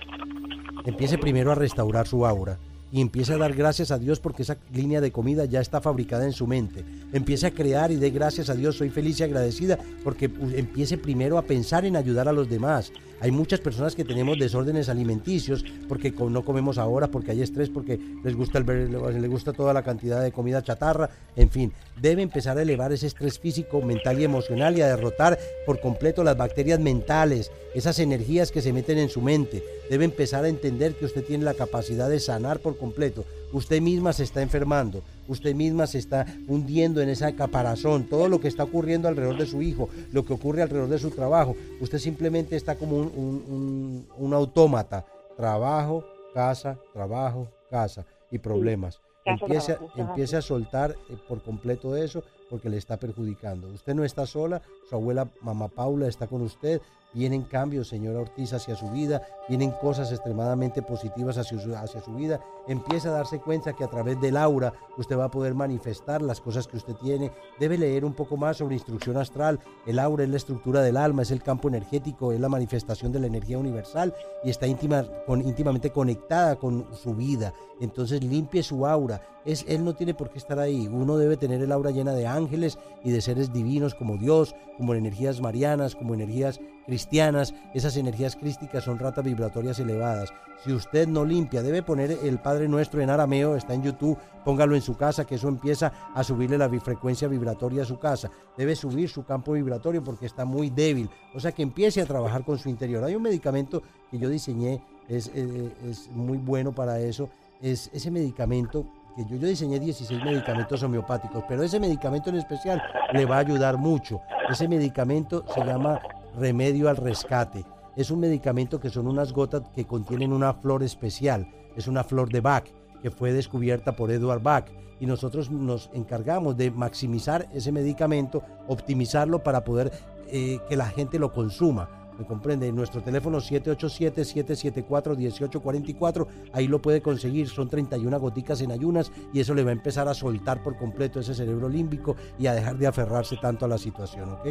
Empiece 0.87 1.19
primero 1.19 1.53
a 1.53 1.55
restaurar 1.55 2.07
su 2.07 2.25
aura 2.25 2.59
y 2.93 3.01
empiece 3.01 3.35
a 3.35 3.39
dar 3.39 3.55
gracias 3.55 3.91
a 3.91 3.99
Dios 3.99 4.21
porque 4.21 4.43
esa 4.43 4.57
línea 4.73 5.01
de 5.01 5.13
comida 5.13 5.45
ya 5.45 5.61
está 5.61 5.81
fabricada 5.81 6.25
en 6.25 6.33
su 6.33 6.47
mente. 6.47 6.85
Empiece 7.13 7.47
a 7.47 7.51
crear 7.51 7.91
y 7.91 7.97
dé 7.97 8.11
gracias 8.11 8.51
a 8.51 8.55
Dios, 8.55 8.77
soy 8.77 8.91
feliz 8.91 9.19
y 9.21 9.25
agradecida 9.25 9.79
porque 10.05 10.27
u- 10.29 10.51
empiece 10.57 10.97
primero 10.97 11.39
a 11.39 11.43
pensar 11.43 11.85
en 11.85 11.97
ayudar 11.97 12.29
a 12.29 12.33
los 12.33 12.49
demás. 12.49 12.93
Hay 13.21 13.31
muchas 13.33 13.61
personas 13.61 13.95
que 13.95 14.05
tenemos 14.05 14.39
desórdenes 14.39 14.89
alimenticios 14.89 15.65
porque 15.89 16.11
no 16.13 16.45
comemos 16.45 16.79
ahora, 16.79 17.09
porque 17.09 17.33
hay 17.33 17.43
estrés, 17.43 17.69
porque 17.69 17.99
les 18.25 18.35
gusta 18.35 18.59
el 18.59 18.93
les 19.21 19.31
gusta 19.31 19.53
toda 19.53 19.75
la 19.75 19.83
cantidad 19.83 20.23
de 20.23 20.33
comida 20.33 20.63
chatarra, 20.63 21.11
en 21.37 21.51
fin, 21.51 21.73
debe 22.01 22.23
empezar 22.23 22.57
a 22.57 22.63
elevar 22.63 22.93
ese 22.93 23.09
estrés 23.09 23.39
físico, 23.39 23.83
mental 23.83 24.19
y 24.21 24.25
emocional 24.25 24.79
y 24.79 24.81
a 24.81 24.87
derrotar 24.89 25.39
por 25.67 25.81
completo 25.81 26.25
las 26.25 26.37
bacterias 26.39 26.81
mentales, 26.81 27.51
esas 27.75 27.99
energías 27.99 28.51
que 28.51 28.63
se 28.63 28.73
meten 28.73 28.99
en 28.99 29.11
su 29.11 29.21
mente. 29.21 29.63
Debe 29.91 30.05
empezar 30.07 30.45
a 30.45 30.49
entender 30.49 30.95
que 30.95 31.05
usted 31.05 31.25
tiene 31.25 31.45
la 31.45 31.55
capacidad 31.55 32.09
de 32.09 32.21
sanar 32.21 32.61
por 32.61 32.79
completo. 32.79 33.25
Usted 33.53 33.81
misma 33.81 34.13
se 34.13 34.23
está 34.25 34.43
enfermando, 34.43 35.03
usted 35.29 35.55
misma 35.55 35.87
se 35.87 35.99
está 35.99 36.25
hundiendo 36.47 37.01
en 37.01 37.09
esa 37.09 37.33
caparazón, 37.35 38.05
todo 38.05 38.29
lo 38.29 38.41
que 38.41 38.49
está 38.49 38.65
ocurriendo 38.65 39.09
alrededor 39.09 39.37
de 39.39 39.47
su 39.47 39.61
hijo, 39.63 39.89
lo 40.13 40.25
que 40.25 40.33
ocurre 40.33 40.63
alrededor 40.63 40.89
de 40.89 40.99
su 40.99 41.11
trabajo. 41.11 41.57
Usted 41.81 41.99
simplemente 41.99 42.57
está 42.57 42.77
como 42.77 42.97
un, 42.97 43.07
un- 43.17 43.45
un- 43.49 44.07
un 44.19 44.35
autómata. 44.35 45.05
Trabajo, 45.37 46.05
casa, 46.35 46.79
trabajo, 46.93 47.49
casa 47.71 48.05
y 48.31 48.39
problemas. 48.39 49.01
Empiece, 49.25 49.77
empiece 49.97 50.37
a 50.37 50.43
soltar 50.43 50.93
eh, 51.11 51.17
por 51.29 51.43
completo 51.43 51.97
eso 51.97 52.23
porque 52.51 52.69
le 52.69 52.77
está 52.77 52.99
perjudicando. 52.99 53.69
Usted 53.69 53.95
no 53.95 54.05
está 54.05 54.27
sola, 54.27 54.61
su 54.89 54.97
abuela 54.97 55.31
mamá 55.41 55.69
Paula 55.69 56.09
está 56.09 56.27
con 56.27 56.43
usted. 56.43 56.83
Vienen 57.13 57.43
cambios, 57.43 57.89
señora 57.89 58.21
Ortiz, 58.21 58.53
hacia 58.53 58.77
su 58.77 58.89
vida, 58.91 59.23
vienen 59.49 59.73
cosas 59.73 60.13
extremadamente 60.13 60.81
positivas 60.81 61.39
hacia 61.39 61.59
su, 61.59 62.15
vida. 62.15 62.41
Empieza 62.69 63.09
a 63.09 63.13
darse 63.13 63.41
cuenta 63.41 63.73
que 63.73 63.83
a 63.83 63.91
través 63.91 64.21
del 64.21 64.37
aura 64.37 64.73
usted 64.97 65.19
va 65.19 65.25
a 65.25 65.31
poder 65.31 65.55
manifestar 65.55 66.23
las 66.23 66.41
cosas 66.41 66.69
que 66.69 66.77
usted 66.77 66.95
tiene. 66.95 67.33
Debe 67.59 67.79
leer 67.79 68.05
un 68.05 68.15
poco 68.15 68.37
más 68.37 68.59
sobre 68.59 68.77
instrucción 68.77 69.17
astral. 69.17 69.59
El 69.87 69.99
aura 69.99 70.23
es 70.23 70.31
la 70.31 70.37
estructura 70.37 70.83
del 70.83 70.97
alma, 70.97 71.23
es 71.23 71.33
el 71.33 71.43
campo 71.43 71.67
energético, 71.67 72.31
es 72.31 72.39
la 72.39 72.49
manifestación 72.49 73.11
de 73.11 73.19
la 73.19 73.27
energía 73.27 73.59
universal 73.59 74.15
y 74.45 74.51
está 74.51 74.69
íntima, 74.69 75.05
íntimamente 75.29 75.91
conectada 75.91 76.57
con 76.57 76.87
su 76.95 77.15
vida. 77.17 77.53
Entonces 77.81 78.23
limpie 78.23 78.63
su 78.63 78.87
aura. 78.87 79.21
Es, 79.45 79.65
él 79.69 79.85
no 79.85 79.95
tiene 79.95 80.15
por 80.15 80.31
qué 80.31 80.39
estar 80.39 80.59
ahí. 80.59 80.89
Uno 80.89 81.17
debe 81.17 81.37
tener 81.37 81.63
el 81.63 81.73
aura 81.73 81.91
llena 81.91 82.13
de 82.13 82.27
ángeles 82.27 82.79
y 83.05 83.11
de 83.11 83.21
seres 83.21 83.53
divinos 83.53 83.95
como 83.95 84.17
Dios, 84.17 84.55
como 84.77 84.95
energías 84.95 85.41
marianas, 85.41 85.95
como 85.95 86.15
energías 86.15 86.61
cristianas. 86.87 87.55
Esas 87.75 87.97
energías 87.97 88.37
crísticas 88.37 88.85
son 88.85 88.99
ratas 88.99 89.25
vibratorias 89.25 89.79
elevadas. 89.79 90.33
Si 90.65 90.73
usted 90.73 91.09
no 91.09 91.25
limpia, 91.25 91.63
debe 91.63 91.83
poner 91.83 92.19
el 92.23 92.39
Padre 92.39 92.69
Nuestro 92.69 93.01
en 93.01 93.09
arameo, 93.09 93.57
está 93.57 93.73
en 93.73 93.83
YouTube, 93.83 94.19
póngalo 94.45 94.75
en 94.75 94.83
su 94.83 94.95
casa, 94.95 95.25
que 95.25 95.37
eso 95.37 95.49
empieza 95.49 95.91
a 96.15 96.23
subirle 96.23 96.59
la 96.59 96.69
frecuencia 96.69 97.29
vibratoria 97.29 97.83
a 97.83 97.87
su 97.87 97.99
casa. 97.99 98.31
Debe 98.59 98.77
subir 98.77 99.09
su 99.09 99.25
campo 99.25 99.53
vibratorio 99.53 100.05
porque 100.05 100.27
está 100.27 100.45
muy 100.45 100.69
débil. 100.69 101.09
O 101.35 101.41
sea 101.41 101.53
que 101.53 101.63
empiece 101.63 102.03
a 102.03 102.07
trabajar 102.07 102.45
con 102.45 102.59
su 102.59 102.69
interior. 102.69 103.03
Hay 103.05 103.15
un 103.15 103.23
medicamento 103.23 103.83
que 104.11 104.19
yo 104.19 104.29
diseñé, 104.29 104.83
es, 105.09 105.31
eh, 105.35 105.73
es 105.89 106.11
muy 106.11 106.37
bueno 106.37 106.73
para 106.73 107.01
eso. 107.01 107.31
Es 107.63 107.91
ese 107.95 108.11
medicamento 108.11 108.85
que 109.17 109.25
yo, 109.25 109.37
yo 109.37 109.49
diseñé 109.49 109.79
16 109.79 110.25
medicamentos 110.25 110.83
homeopáticos, 110.83 111.45
pero 111.49 111.63
ese 111.63 111.81
medicamento 111.81 112.31
en 112.31 112.37
especial 112.37 112.83
le 113.13 113.25
va 113.25 113.37
a 113.37 113.41
ayudar 113.41 113.77
mucho. 113.77 114.21
Ese 114.49 114.69
medicamento 114.69 115.45
se 115.55 115.65
llama 115.65 116.01
remedio 116.39 116.89
al 116.89 116.97
rescate. 116.97 117.65
Es 117.97 118.11
un 118.11 118.21
medicamento 118.21 118.81
que 118.81 118.91
son 118.91 119.07
unas 119.09 119.33
gotas 119.33 119.63
que 119.75 119.87
contienen 119.87 120.33
una 120.33 120.55
flor 120.55 120.83
especial. 120.83 121.49
Es 121.77 121.87
una 121.87 122.05
flor 122.05 122.31
de 122.31 122.41
Bach 122.41 122.65
que 123.03 123.11
fue 123.11 123.33
descubierta 123.33 123.93
por 123.93 124.11
Edward 124.11 124.43
Bach 124.43 124.67
y 125.01 125.07
nosotros 125.07 125.51
nos 125.51 125.91
encargamos 125.95 126.57
de 126.57 126.71
maximizar 126.71 127.49
ese 127.55 127.73
medicamento, 127.73 128.43
optimizarlo 128.69 129.43
para 129.43 129.65
poder 129.65 129.91
eh, 130.29 130.59
que 130.69 130.77
la 130.77 130.87
gente 130.87 131.19
lo 131.19 131.33
consuma. 131.33 132.00
¿Me 132.21 132.27
comprende? 132.27 132.71
Nuestro 132.71 133.03
teléfono 133.03 133.39
787-774-1844, 133.39 136.27
ahí 136.53 136.69
lo 136.69 136.83
puede 136.83 137.01
conseguir, 137.01 137.49
son 137.49 137.71
31 137.71 138.21
goticas 138.21 138.61
en 138.61 138.73
ayunas 138.73 139.11
y 139.33 139.41
eso 139.41 139.55
le 139.55 139.65
va 139.65 139.71
a 139.71 139.73
empezar 139.73 140.07
a 140.07 140.13
soltar 140.13 140.63
por 140.63 140.77
completo 140.77 141.21
ese 141.21 141.35
cerebro 141.35 141.71
límbico 141.71 142.17
y 142.39 142.47
a 142.47 142.53
dejar 142.53 142.77
de 142.77 142.87
aferrarse 142.87 143.39
tanto 143.39 143.65
a 143.65 143.69
la 143.69 143.79
situación, 143.79 144.29
¿ok? 144.29 144.49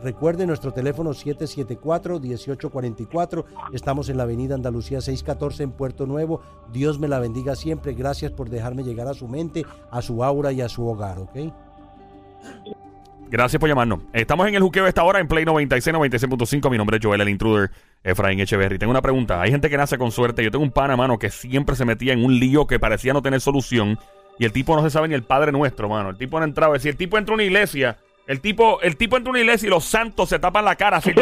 Recuerde 0.00 0.46
nuestro 0.46 0.72
teléfono 0.72 1.10
774-1844. 1.10 3.44
Estamos 3.72 4.08
en 4.08 4.16
la 4.16 4.22
avenida 4.22 4.54
Andalucía 4.54 5.00
614 5.00 5.64
en 5.64 5.72
Puerto 5.72 6.06
Nuevo. 6.06 6.40
Dios 6.72 7.00
me 7.00 7.08
la 7.08 7.18
bendiga 7.18 7.56
siempre. 7.56 7.94
Gracias 7.94 8.30
por 8.30 8.48
dejarme 8.48 8.84
llegar 8.84 9.08
a 9.08 9.14
su 9.14 9.26
mente, 9.26 9.66
a 9.90 10.00
su 10.02 10.22
aura 10.22 10.52
y 10.52 10.60
a 10.60 10.68
su 10.68 10.86
hogar, 10.86 11.18
¿ok? 11.18 11.36
Gracias 13.30 13.60
por 13.60 13.68
llamarnos. 13.68 14.00
Estamos 14.14 14.48
en 14.48 14.54
el 14.54 14.62
juqueo 14.62 14.86
esta 14.86 15.04
hora 15.04 15.20
en 15.20 15.28
Play 15.28 15.44
96, 15.44 15.94
96.5. 15.94 16.70
Mi 16.70 16.78
nombre 16.78 16.96
es 16.96 17.04
Joel, 17.04 17.20
el 17.20 17.28
intruder, 17.28 17.70
Efraín 18.02 18.40
Echeverry. 18.40 18.78
Tengo 18.78 18.90
una 18.90 19.02
pregunta. 19.02 19.42
Hay 19.42 19.50
gente 19.50 19.68
que 19.68 19.76
nace 19.76 19.98
con 19.98 20.10
suerte. 20.10 20.42
Yo 20.42 20.50
tengo 20.50 20.64
un 20.64 20.70
pana, 20.70 20.96
mano, 20.96 21.18
que 21.18 21.28
siempre 21.28 21.76
se 21.76 21.84
metía 21.84 22.14
en 22.14 22.24
un 22.24 22.38
lío 22.38 22.66
que 22.66 22.78
parecía 22.78 23.12
no 23.12 23.20
tener 23.20 23.42
solución. 23.42 23.98
Y 24.38 24.46
el 24.46 24.52
tipo 24.52 24.74
no 24.74 24.82
se 24.82 24.88
sabe 24.88 25.08
ni 25.08 25.14
el 25.14 25.24
Padre 25.24 25.52
Nuestro, 25.52 25.90
mano. 25.90 26.10
El 26.10 26.16
tipo 26.16 26.38
no 26.38 26.46
entraba. 26.46 26.74
Decir, 26.74 26.92
el 26.92 26.96
tipo 26.96 27.18
entra 27.18 27.34
a 27.34 27.36
una 27.36 27.44
iglesia. 27.44 27.98
El 28.26 28.40
tipo, 28.40 28.80
el 28.80 28.96
tipo 28.96 29.16
entra 29.18 29.30
a 29.30 29.32
una 29.32 29.40
iglesia 29.40 29.66
y 29.66 29.70
los 29.70 29.84
santos 29.84 30.30
se 30.30 30.38
tapan 30.38 30.64
la 30.64 30.76
cara 30.76 30.98
así 30.98 31.12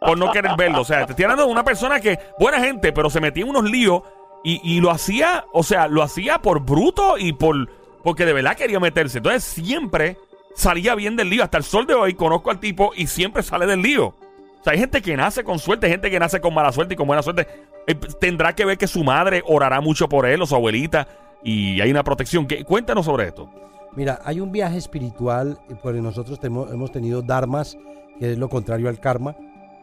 por 0.00 0.18
no 0.18 0.32
querer 0.32 0.52
verlo. 0.56 0.80
O 0.80 0.84
sea, 0.84 1.06
te 1.06 1.12
estoy 1.12 1.24
hablando 1.24 1.46
de 1.46 1.52
una 1.52 1.64
persona 1.64 2.00
que, 2.00 2.18
buena 2.38 2.60
gente, 2.60 2.92
pero 2.92 3.08
se 3.08 3.20
metía 3.20 3.44
en 3.44 3.50
unos 3.50 3.70
líos 3.70 4.02
y, 4.42 4.60
y 4.64 4.80
lo 4.80 4.90
hacía, 4.90 5.44
o 5.52 5.62
sea, 5.62 5.88
lo 5.88 6.02
hacía 6.02 6.38
por 6.38 6.60
bruto 6.60 7.18
y 7.18 7.32
por 7.32 7.68
porque 8.04 8.26
de 8.26 8.34
verdad 8.34 8.56
quería 8.56 8.78
meterse. 8.78 9.18
Entonces 9.18 9.42
siempre 9.42 10.18
salía 10.54 10.94
bien 10.94 11.16
del 11.16 11.30
lío. 11.30 11.44
Hasta 11.44 11.58
el 11.58 11.64
sol 11.64 11.86
de 11.86 11.94
hoy 11.94 12.14
conozco 12.14 12.50
al 12.50 12.60
tipo 12.60 12.92
y 12.96 13.06
siempre 13.06 13.42
sale 13.42 13.66
del 13.66 13.82
lío. 13.82 14.06
O 14.06 14.64
sea, 14.64 14.72
hay 14.72 14.78
gente 14.78 15.02
que 15.02 15.16
nace 15.16 15.44
con 15.44 15.58
suerte, 15.58 15.88
gente 15.88 16.10
que 16.10 16.18
nace 16.18 16.40
con 16.40 16.54
mala 16.54 16.72
suerte 16.72 16.94
y 16.94 16.96
con 16.96 17.06
buena 17.06 17.22
suerte. 17.22 17.46
Eh, 17.86 17.94
tendrá 17.94 18.54
que 18.54 18.64
ver 18.64 18.78
que 18.78 18.86
su 18.86 19.04
madre 19.04 19.42
orará 19.46 19.80
mucho 19.80 20.08
por 20.08 20.24
él 20.24 20.40
o 20.40 20.46
su 20.46 20.54
abuelita 20.54 21.06
y 21.42 21.80
hay 21.80 21.90
una 21.90 22.02
protección. 22.02 22.46
¿Qué? 22.46 22.64
Cuéntanos 22.64 23.04
sobre 23.04 23.28
esto. 23.28 23.50
Mira, 23.94 24.20
hay 24.24 24.40
un 24.40 24.50
viaje 24.50 24.78
espiritual, 24.78 25.58
eh, 25.68 25.74
pues 25.80 25.94
nosotros 25.96 26.40
hemos 26.42 26.90
tenido 26.90 27.22
dharmas, 27.22 27.76
que 28.18 28.32
es 28.32 28.38
lo 28.38 28.48
contrario 28.48 28.88
al 28.88 29.00
karma. 29.00 29.36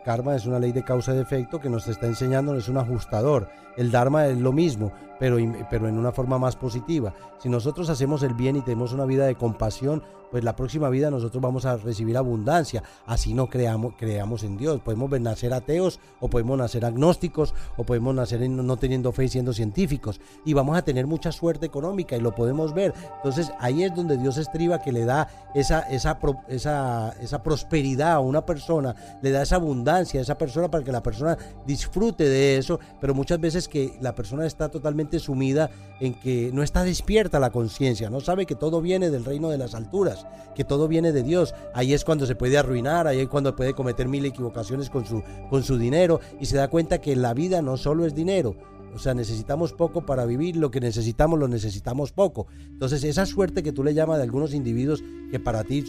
Karma 0.03 0.35
es 0.35 0.47
una 0.47 0.57
ley 0.57 0.71
de 0.71 0.83
causa 0.83 1.13
y 1.13 1.17
de 1.17 1.21
efecto 1.21 1.59
que 1.59 1.69
nos 1.69 1.87
está 1.87 2.07
enseñando, 2.07 2.55
es 2.55 2.67
un 2.67 2.77
ajustador. 2.77 3.49
El 3.77 3.91
dharma 3.91 4.25
es 4.25 4.37
lo 4.37 4.51
mismo, 4.51 4.91
pero, 5.19 5.37
pero 5.69 5.87
en 5.87 5.99
una 5.99 6.11
forma 6.11 6.39
más 6.39 6.55
positiva. 6.55 7.13
Si 7.37 7.49
nosotros 7.49 7.89
hacemos 7.89 8.23
el 8.23 8.33
bien 8.33 8.55
y 8.55 8.61
tenemos 8.61 8.93
una 8.93 9.05
vida 9.05 9.27
de 9.27 9.35
compasión, 9.35 10.03
pues 10.31 10.43
la 10.43 10.55
próxima 10.55 10.89
vida 10.89 11.11
nosotros 11.11 11.41
vamos 11.41 11.65
a 11.65 11.77
recibir 11.77 12.17
abundancia. 12.17 12.83
Así 13.05 13.33
no 13.33 13.49
creamos, 13.49 13.93
creamos 13.97 14.43
en 14.43 14.57
Dios. 14.57 14.79
Podemos 14.81 15.11
nacer 15.19 15.53
ateos 15.53 15.99
o 16.19 16.29
podemos 16.29 16.57
nacer 16.57 16.85
agnósticos 16.85 17.53
o 17.77 17.83
podemos 17.83 18.15
nacer 18.15 18.49
no 18.49 18.77
teniendo 18.77 19.11
fe 19.11 19.25
y 19.25 19.29
siendo 19.29 19.53
científicos. 19.53 20.21
Y 20.45 20.53
vamos 20.53 20.77
a 20.77 20.81
tener 20.81 21.05
mucha 21.05 21.31
suerte 21.31 21.65
económica 21.65 22.15
y 22.15 22.21
lo 22.21 22.33
podemos 22.33 22.73
ver. 22.73 22.93
Entonces 23.17 23.51
ahí 23.59 23.83
es 23.83 23.93
donde 23.93 24.17
Dios 24.17 24.37
estriba 24.37 24.81
que 24.81 24.91
le 24.91 25.05
da 25.05 25.27
esa, 25.53 25.81
esa, 25.81 26.17
esa, 26.47 27.13
esa 27.21 27.43
prosperidad 27.43 28.13
a 28.13 28.19
una 28.19 28.45
persona, 28.45 28.95
le 29.21 29.31
da 29.31 29.41
esa 29.41 29.57
abundancia 29.57 30.19
a 30.19 30.23
esa 30.23 30.37
persona 30.37 30.71
para 30.71 30.83
que 30.83 30.91
la 30.91 31.03
persona 31.03 31.37
disfrute 31.65 32.27
de 32.27 32.57
eso, 32.57 32.79
pero 32.99 33.13
muchas 33.13 33.39
veces 33.39 33.67
que 33.67 33.97
la 34.01 34.15
persona 34.15 34.45
está 34.45 34.69
totalmente 34.69 35.19
sumida 35.19 35.69
en 35.99 36.13
que 36.13 36.51
no 36.53 36.63
está 36.63 36.83
despierta 36.83 37.39
la 37.39 37.51
conciencia, 37.51 38.09
no 38.09 38.21
sabe 38.21 38.45
que 38.45 38.55
todo 38.55 38.81
viene 38.81 39.09
del 39.09 39.25
reino 39.25 39.49
de 39.49 39.57
las 39.57 39.75
alturas, 39.75 40.20
que 40.55 40.63
todo 40.63 40.87
viene 40.87 41.11
de 41.11 41.23
Dios. 41.23 41.53
Ahí 41.73 41.93
es 41.93 42.03
cuando 42.03 42.25
se 42.25 42.35
puede 42.35 42.57
arruinar, 42.57 43.07
ahí 43.07 43.19
es 43.19 43.27
cuando 43.27 43.55
puede 43.55 43.73
cometer 43.73 44.07
mil 44.07 44.25
equivocaciones 44.25 44.89
con 44.89 45.05
su, 45.05 45.23
con 45.49 45.63
su 45.63 45.77
dinero 45.77 46.19
y 46.39 46.45
se 46.45 46.57
da 46.57 46.67
cuenta 46.67 46.99
que 46.99 47.15
la 47.15 47.33
vida 47.33 47.61
no 47.61 47.77
solo 47.77 48.05
es 48.05 48.13
dinero, 48.15 48.55
o 48.93 48.99
sea, 48.99 49.13
necesitamos 49.13 49.71
poco 49.71 50.05
para 50.05 50.25
vivir, 50.25 50.57
lo 50.57 50.69
que 50.71 50.81
necesitamos 50.81 51.39
lo 51.39 51.47
necesitamos 51.47 52.11
poco. 52.11 52.47
Entonces, 52.67 53.03
esa 53.05 53.25
suerte 53.25 53.63
que 53.63 53.71
tú 53.71 53.83
le 53.83 53.93
llamas 53.93 54.17
de 54.17 54.23
algunos 54.23 54.53
individuos 54.53 55.01
que 55.31 55.39
para 55.39 55.63
ti 55.63 55.85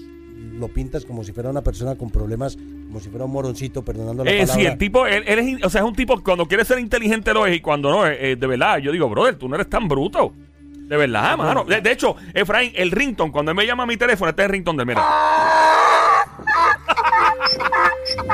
lo 0.58 0.68
pintas 0.68 1.04
como 1.04 1.22
si 1.24 1.32
fuera 1.32 1.50
una 1.50 1.62
persona 1.62 1.96
con 1.96 2.10
problemas, 2.10 2.56
como 2.56 3.00
si 3.00 3.08
fuera 3.10 3.24
un 3.24 3.32
moroncito, 3.32 3.84
perdonando 3.84 4.22
la 4.24 4.30
Eh, 4.30 4.40
palabra. 4.40 4.54
sí, 4.54 4.66
el 4.66 4.78
tipo, 4.78 5.06
él, 5.06 5.22
él 5.26 5.38
es, 5.38 5.64
o 5.64 5.70
sea, 5.70 5.80
es 5.82 5.86
un 5.86 5.94
tipo 5.96 6.20
cuando 6.22 6.46
quiere 6.46 6.64
ser 6.64 6.78
inteligente 6.78 7.32
lo 7.34 7.46
es 7.46 7.56
y 7.56 7.60
cuando 7.60 7.90
no, 7.90 8.06
eh, 8.06 8.32
eh, 8.32 8.36
de 8.36 8.46
verdad, 8.46 8.78
yo 8.78 8.92
digo, 8.92 9.08
brother, 9.08 9.36
tú 9.36 9.48
no 9.48 9.54
eres 9.56 9.68
tan 9.68 9.88
bruto. 9.88 10.32
De 10.88 10.96
verdad, 10.96 11.36
mano. 11.38 11.64
De, 11.64 11.80
de 11.80 11.92
hecho, 11.92 12.16
Efraín, 12.34 12.72
el 12.74 12.90
rington, 12.90 13.30
cuando 13.30 13.50
él 13.50 13.56
me 13.56 13.66
llama 13.66 13.84
a 13.84 13.86
mi 13.86 13.96
teléfono, 13.96 14.28
este 14.30 14.42
es 14.42 14.46
el 14.46 14.52
rington 14.52 14.76
de 14.76 14.84
mira. 14.84 15.02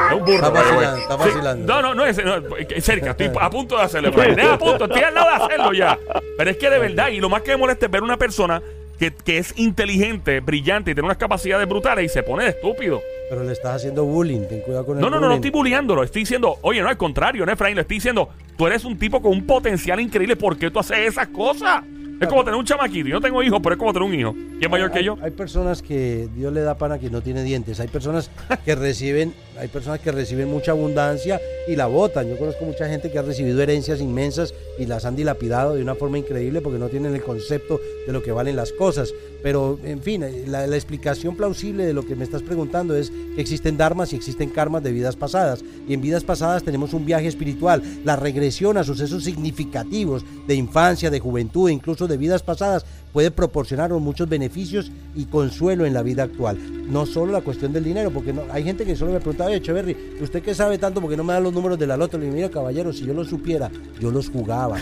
Es 0.09 0.15
un 0.15 0.21
burro. 0.21 0.33
Está 0.35 0.51
vacilando, 0.51 0.97
está 0.99 1.15
Sí, 1.19 1.29
vacilando. 1.29 1.67
no, 1.75 1.83
no, 1.83 1.95
no 1.95 2.07
es, 2.07 2.25
no, 2.25 2.35
cerca. 2.81 3.11
Estoy 3.11 3.31
a 3.39 3.51
punto 3.51 3.77
de 3.77 3.83
hacerlo, 3.83 4.09
Efraín. 4.09 4.39
Es 4.39 4.47
a 4.47 4.59
punto, 4.59 4.85
estoy 4.85 5.03
al 5.03 5.15
lado 5.15 5.29
de 5.29 5.45
hacerlo 5.45 5.73
ya. 5.73 5.99
Pero 6.37 6.51
es 6.51 6.57
que 6.57 6.71
de 6.71 6.79
verdad, 6.79 7.09
y 7.09 7.21
lo 7.21 7.29
más 7.29 7.43
que 7.43 7.51
me 7.53 7.59
molesta 7.59 7.87
es 7.87 7.93
ver 7.93 8.03
una 8.03 8.17
persona 8.17 8.63
que, 8.99 9.13
que 9.15 9.39
es 9.39 9.57
inteligente, 9.59 10.41
brillante 10.41 10.91
y 10.91 10.95
tiene 10.95 11.07
unas 11.07 11.19
capacidades 11.19 11.69
brutales 11.69 12.05
y 12.07 12.09
se 12.09 12.23
pone 12.23 12.45
de 12.45 12.51
estúpido. 12.51 13.01
Pero 13.29 13.45
le 13.45 13.53
estás 13.53 13.77
haciendo 13.77 14.05
bullying, 14.05 14.47
ten 14.49 14.61
cuidado 14.63 14.87
con 14.87 14.97
el 14.97 15.03
No, 15.03 15.11
no, 15.11 15.21
no, 15.21 15.29
no 15.29 15.35
estoy 15.35 15.51
bulleándolo. 15.51 16.03
Estoy 16.03 16.23
diciendo, 16.23 16.57
oye, 16.63 16.81
no, 16.81 16.89
al 16.89 16.97
contrario, 16.97 17.45
no, 17.45 17.53
Efraín, 17.53 17.75
le 17.77 17.83
estoy 17.83 17.99
diciendo, 17.99 18.31
tú 18.57 18.67
eres 18.67 18.85
un 18.85 18.99
tipo 18.99 19.21
con 19.21 19.33
un 19.33 19.47
potencial 19.47 20.01
increíble. 20.01 20.37
¿Por 20.37 20.57
qué 20.59 20.71
tú 20.71 20.79
haces 20.81 20.99
esas 21.01 21.29
cosas? 21.29 21.83
Es 22.21 22.27
como 22.27 22.43
tener 22.43 22.59
un 22.59 22.65
chamaquito. 22.65 23.09
Yo 23.09 23.15
no 23.17 23.21
tengo 23.21 23.43
hijos, 23.45 23.61
pero 23.63 23.75
es 23.75 23.79
como 23.79 23.93
tener 23.93 24.09
un 24.09 24.15
hijo. 24.15 24.33
¿Quién 24.33 24.63
es 24.63 24.71
mayor 24.71 24.91
que 24.91 25.05
yo? 25.05 25.17
Hay 25.23 25.31
personas 25.31 25.83
que 25.83 26.29
Dios 26.35 26.53
le 26.53 26.63
da 26.63 26.77
pana 26.77 26.99
que 26.99 27.11
no 27.11 27.21
tiene 27.21 27.45
dientes. 27.45 27.79
Hay 27.79 27.87
personas 27.87 28.29
que 28.65 28.75
reciben, 28.75 29.33
hay 29.57 29.69
personas 29.69 30.01
que 30.01 30.11
reciben 30.11 30.51
mucha 30.51 30.73
abundancia 30.73 31.41
y 31.69 31.77
la 31.77 31.87
botan. 31.87 32.29
Yo 32.29 32.37
conozco 32.37 32.65
mucha 32.65 32.89
gente 32.89 33.13
que 33.13 33.19
ha 33.21 33.23
recibido 33.23 33.63
herencias 33.63 34.01
inmensas 34.01 34.53
y 34.81 34.87
las 34.87 35.05
han 35.05 35.15
dilapidado 35.15 35.77
de 35.77 35.83
una 35.83 35.95
forma 35.95 36.19
increíble 36.19 36.61
porque 36.61 36.81
no 36.81 36.89
tienen 36.89 37.15
el 37.15 37.23
concepto 37.23 37.81
de 38.05 38.13
lo 38.13 38.21
que 38.21 38.33
valen 38.33 38.57
las 38.57 38.73
cosas. 38.73 39.15
Pero, 39.41 39.79
en 39.85 40.03
fin, 40.03 40.25
eh, 40.25 40.45
la, 40.49 40.67
la 40.67 40.75
explicación 40.75 41.37
plausible 41.37 41.87
de 41.87 41.93
lo 41.93 42.05
que 42.05 42.17
me 42.17 42.25
estás 42.25 42.43
preguntando 42.43 42.97
es 42.97 43.11
que 43.11 43.41
existen 43.41 43.77
dharmas 43.77 44.13
y 44.13 44.17
existen 44.17 44.51
karmas 44.51 44.83
de 44.83 44.91
vidas 44.91 45.15
pasadas. 45.15 45.65
Y 45.87 45.95
en 45.95 46.01
vidas 46.01 46.25
pasadas 46.25 46.65
tenemos 46.65 46.93
un 46.95 47.07
viaje 47.07 47.29
espiritual. 47.29 47.81
La 48.05 48.17
regresión 48.17 48.77
a 48.77 48.83
sucesos 48.83 49.23
significativos 49.23 50.25
de 50.49 50.57
infancia, 50.57 51.11
de 51.11 51.21
juventud, 51.21 51.69
e 51.69 51.73
incluso 51.73 52.08
de 52.09 52.17
vidas 52.17 52.43
pasadas, 52.43 52.85
puede 53.13 53.31
proporcionarnos 53.31 54.01
muchos 54.01 54.29
beneficios 54.29 54.91
y 55.15 55.27
consuelo 55.27 55.87
en 55.87 55.95
la 55.95 56.03
vida 56.03 56.25
actual. 56.25 56.59
No 56.91 57.07
solo 57.07 57.33
la 57.33 57.41
cuestión 57.43 57.73
del 57.73 57.85
dinero, 57.85 58.11
porque 58.11 58.33
no, 58.33 58.43
hay 58.51 58.65
gente 58.65 58.85
que 58.85 58.97
solo 58.97 59.13
me 59.13 59.19
pregunta, 59.21 59.45
oye, 59.47 59.57
Echeverry, 59.57 59.97
¿usted 60.21 60.43
qué 60.43 60.55
sabe 60.55 60.79
tanto? 60.79 61.01
porque 61.01 61.17
no 61.17 61.25
me 61.25 61.33
da 61.33 61.41
los 61.41 61.53
números 61.53 61.79
de 61.79 61.87
la 61.87 61.97
loto? 61.97 62.17
Le 62.19 62.25
digo, 62.25 62.37
mira, 62.37 62.51
caballero, 62.51 62.93
si 62.93 63.05
yo 63.07 63.15
los 63.15 63.29
supiera, 63.29 63.71
yo 64.01 64.11
los 64.11 64.29
jugaba, 64.31 64.77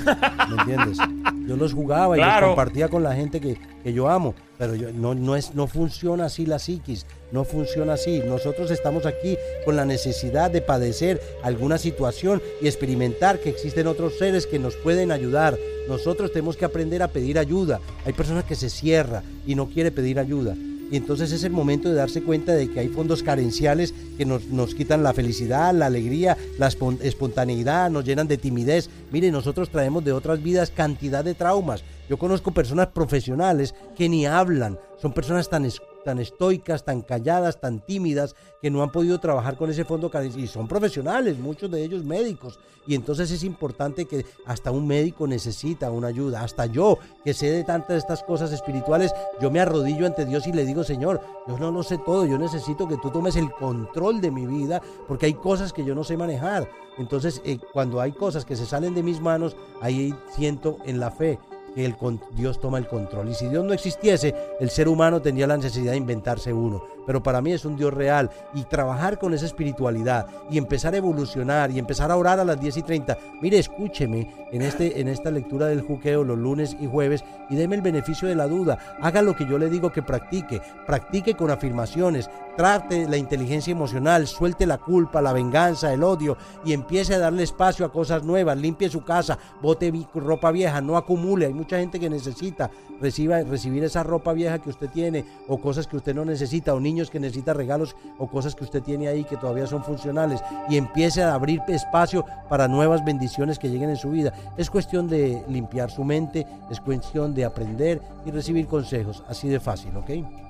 ¿me 0.48 0.56
entiendes? 0.60 0.98
Yo 1.46 1.56
los 1.56 1.72
jugaba 1.72 2.16
y 2.16 2.20
Claro. 2.20 2.46
los 2.48 2.54
compartía 2.56 2.88
con 2.88 3.02
la 3.02 3.14
gente 3.14 3.40
que, 3.40 3.56
que 3.82 3.92
yo 3.92 4.08
amo, 4.08 4.34
pero 4.58 4.74
yo, 4.74 4.92
no, 4.92 5.14
no, 5.14 5.36
es, 5.36 5.54
no 5.54 5.66
funciona 5.66 6.24
así 6.26 6.44
la 6.46 6.58
psiquis, 6.58 7.06
no 7.32 7.44
funciona 7.44 7.92
así. 7.94 8.20
Nosotros 8.26 8.70
estamos 8.70 9.06
aquí 9.06 9.36
con 9.64 9.76
la 9.76 9.84
necesidad 9.84 10.50
de 10.50 10.60
padecer 10.62 11.20
alguna 11.42 11.78
situación 11.78 12.42
y 12.60 12.66
experimentar 12.66 13.38
que 13.38 13.50
existen 13.50 13.86
otros 13.86 14.18
seres 14.18 14.46
que 14.46 14.58
nos 14.58 14.74
pueden 14.76 15.12
ayudar. 15.12 15.56
Nosotros 15.88 16.32
tenemos 16.32 16.56
que 16.56 16.64
aprender 16.64 17.02
a 17.02 17.08
pedir 17.08 17.38
ayuda. 17.38 17.80
Hay 18.04 18.12
personas 18.12 18.44
que 18.44 18.54
se 18.56 18.70
cierra 18.70 19.22
y 19.46 19.54
no 19.54 19.66
quiere 19.68 19.90
pedir 19.90 20.18
ayuda. 20.18 20.54
Y 20.88 20.96
entonces 20.96 21.32
es 21.32 21.42
el 21.42 21.50
momento 21.50 21.88
de 21.88 21.96
darse 21.96 22.22
cuenta 22.22 22.54
de 22.54 22.70
que 22.70 22.78
hay 22.78 22.88
fondos 22.88 23.24
carenciales 23.24 23.92
que 24.16 24.24
nos, 24.24 24.46
nos 24.46 24.72
quitan 24.74 25.02
la 25.02 25.12
felicidad, 25.12 25.74
la 25.74 25.86
alegría, 25.86 26.36
la 26.58 26.70
espon- 26.70 26.98
espontaneidad, 27.02 27.90
nos 27.90 28.04
llenan 28.04 28.28
de 28.28 28.38
timidez. 28.38 28.88
Mire, 29.10 29.32
nosotros 29.32 29.70
traemos 29.70 30.04
de 30.04 30.12
otras 30.12 30.40
vidas 30.40 30.70
cantidad 30.70 31.24
de 31.24 31.34
traumas. 31.34 31.82
Yo 32.08 32.18
conozco 32.18 32.52
personas 32.52 32.86
profesionales 32.88 33.74
que 33.96 34.08
ni 34.08 34.26
hablan, 34.26 34.78
son 35.02 35.12
personas 35.12 35.48
tan, 35.50 35.68
tan 36.06 36.20
estoicas, 36.20 36.84
tan 36.84 37.02
calladas, 37.02 37.60
tan 37.60 37.80
tímidas, 37.80 38.36
que 38.62 38.70
no 38.70 38.84
han 38.84 38.92
podido 38.92 39.18
trabajar 39.18 39.56
con 39.56 39.68
ese 39.70 39.84
fondo. 39.84 40.08
Y 40.36 40.46
son 40.46 40.68
profesionales, 40.68 41.36
muchos 41.36 41.68
de 41.68 41.82
ellos 41.82 42.04
médicos. 42.04 42.60
Y 42.86 42.94
entonces 42.94 43.28
es 43.32 43.42
importante 43.42 44.04
que 44.04 44.24
hasta 44.44 44.70
un 44.70 44.86
médico 44.86 45.26
necesita 45.26 45.90
una 45.90 46.06
ayuda. 46.06 46.42
Hasta 46.42 46.66
yo, 46.66 46.98
que 47.24 47.34
sé 47.34 47.50
de 47.50 47.64
tantas 47.64 47.88
de 47.88 47.98
estas 47.98 48.22
cosas 48.22 48.52
espirituales, 48.52 49.12
yo 49.40 49.50
me 49.50 49.58
arrodillo 49.58 50.06
ante 50.06 50.24
Dios 50.24 50.46
y 50.46 50.52
le 50.52 50.64
digo, 50.64 50.84
Señor, 50.84 51.20
yo 51.48 51.58
no 51.58 51.72
lo 51.72 51.82
sé 51.82 51.98
todo, 51.98 52.24
yo 52.24 52.38
necesito 52.38 52.86
que 52.86 52.98
tú 52.98 53.10
tomes 53.10 53.34
el 53.34 53.50
control 53.50 54.20
de 54.20 54.30
mi 54.30 54.46
vida, 54.46 54.80
porque 55.08 55.26
hay 55.26 55.34
cosas 55.34 55.72
que 55.72 55.84
yo 55.84 55.96
no 55.96 56.04
sé 56.04 56.16
manejar. 56.16 56.70
Entonces, 56.98 57.42
eh, 57.44 57.58
cuando 57.72 58.00
hay 58.00 58.12
cosas 58.12 58.44
que 58.44 58.54
se 58.54 58.64
salen 58.64 58.94
de 58.94 59.02
mis 59.02 59.20
manos, 59.20 59.56
ahí 59.82 60.14
siento 60.30 60.78
en 60.84 61.00
la 61.00 61.10
fe 61.10 61.40
que 61.76 61.84
el 61.84 61.94
Dios 62.32 62.58
toma 62.58 62.78
el 62.78 62.88
control. 62.88 63.28
Y 63.28 63.34
si 63.34 63.48
Dios 63.48 63.62
no 63.62 63.74
existiese, 63.74 64.34
el 64.58 64.70
ser 64.70 64.88
humano 64.88 65.20
tendría 65.20 65.46
la 65.46 65.58
necesidad 65.58 65.92
de 65.92 65.98
inventarse 65.98 66.50
uno. 66.50 66.82
Pero 67.06 67.22
para 67.22 67.42
mí 67.42 67.52
es 67.52 67.66
un 67.66 67.76
Dios 67.76 67.92
real. 67.92 68.30
Y 68.54 68.64
trabajar 68.64 69.18
con 69.18 69.34
esa 69.34 69.44
espiritualidad 69.44 70.26
y 70.50 70.56
empezar 70.56 70.94
a 70.94 70.96
evolucionar 70.96 71.70
y 71.70 71.78
empezar 71.78 72.10
a 72.10 72.16
orar 72.16 72.40
a 72.40 72.46
las 72.46 72.58
10 72.58 72.78
y 72.78 72.82
30. 72.82 73.18
Mire, 73.42 73.58
escúcheme 73.58 74.48
en, 74.52 74.62
este, 74.62 75.02
en 75.02 75.08
esta 75.08 75.30
lectura 75.30 75.66
del 75.66 75.82
juqueo 75.82 76.24
los 76.24 76.38
lunes 76.38 76.74
y 76.80 76.86
jueves 76.86 77.22
y 77.50 77.56
deme 77.56 77.76
el 77.76 77.82
beneficio 77.82 78.26
de 78.26 78.36
la 78.36 78.48
duda. 78.48 78.96
Haga 79.02 79.20
lo 79.20 79.36
que 79.36 79.46
yo 79.46 79.58
le 79.58 79.68
digo 79.68 79.92
que 79.92 80.02
practique. 80.02 80.62
Practique 80.86 81.34
con 81.34 81.50
afirmaciones. 81.50 82.30
Trate 82.56 83.06
la 83.06 83.16
inteligencia 83.16 83.70
emocional. 83.70 84.26
Suelte 84.26 84.66
la 84.66 84.78
culpa, 84.78 85.20
la 85.20 85.32
venganza, 85.32 85.92
el 85.92 86.02
odio 86.02 86.36
y 86.64 86.72
empiece 86.72 87.14
a 87.14 87.18
darle 87.18 87.42
espacio 87.42 87.84
a 87.84 87.92
cosas 87.92 88.22
nuevas. 88.22 88.56
Limpie 88.56 88.88
su 88.88 89.04
casa. 89.04 89.38
Bote 89.60 89.92
ropa 90.14 90.50
vieja. 90.50 90.80
No 90.80 90.96
acumule. 90.96 91.46
Hay 91.46 91.54
mucha 91.54 91.78
gente 91.78 92.00
que 92.00 92.08
necesita 92.08 92.70
reciba, 93.00 93.42
recibir 93.42 93.84
esa 93.84 94.02
ropa 94.02 94.32
vieja 94.32 94.58
que 94.58 94.70
usted 94.70 94.88
tiene 94.88 95.24
o 95.48 95.60
cosas 95.60 95.86
que 95.86 95.96
usted 95.96 96.14
no 96.14 96.24
necesita 96.24 96.74
o 96.74 96.80
niños 96.80 97.10
que 97.10 97.20
necesitan 97.20 97.56
regalos 97.56 97.94
o 98.18 98.26
cosas 98.26 98.54
que 98.54 98.64
usted 98.64 98.82
tiene 98.82 99.08
ahí 99.08 99.24
que 99.24 99.36
todavía 99.36 99.66
son 99.66 99.84
funcionales 99.84 100.40
y 100.70 100.76
empiece 100.76 101.22
a 101.22 101.34
abrir 101.34 101.60
espacio 101.68 102.24
para 102.48 102.68
nuevas 102.68 103.04
bendiciones 103.04 103.58
que 103.58 103.68
lleguen 103.68 103.90
en 103.90 103.96
su 103.96 104.10
vida. 104.10 104.32
Es 104.56 104.70
cuestión 104.70 105.08
de 105.08 105.44
limpiar 105.48 105.90
su 105.90 106.04
mente, 106.04 106.46
es 106.70 106.80
cuestión 106.80 107.34
de 107.34 107.44
aprender 107.44 108.00
y 108.24 108.30
recibir 108.30 108.66
consejos. 108.66 109.22
Así 109.28 109.48
de 109.48 109.60
fácil, 109.60 109.96
¿ok? 109.96 110.45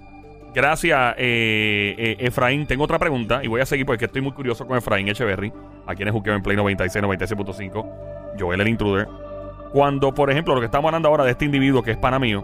Gracias, 0.56 1.16
eh, 1.18 1.94
eh, 1.98 2.16
Efraín. 2.18 2.66
Tengo 2.66 2.84
otra 2.84 2.98
pregunta 2.98 3.44
y 3.44 3.46
voy 3.46 3.60
a 3.60 3.66
seguir 3.66 3.84
porque 3.84 4.06
estoy 4.06 4.22
muy 4.22 4.32
curioso 4.32 4.66
con 4.66 4.78
Efraín 4.78 5.06
Echeverry, 5.06 5.52
aquí 5.86 6.00
en 6.00 6.08
el 6.08 6.14
Juqueo 6.14 6.34
en 6.34 6.42
Play 6.42 6.56
96, 6.56 7.04
96.5. 7.04 7.86
Joel 8.40 8.62
el 8.62 8.68
Intruder. 8.68 9.06
Cuando, 9.70 10.14
por 10.14 10.30
ejemplo, 10.30 10.54
lo 10.54 10.60
que 10.62 10.64
estamos 10.64 10.88
hablando 10.88 11.10
ahora 11.10 11.24
de 11.24 11.32
este 11.32 11.44
individuo 11.44 11.82
que 11.82 11.90
es 11.90 11.98
pana 11.98 12.18
mío 12.18 12.42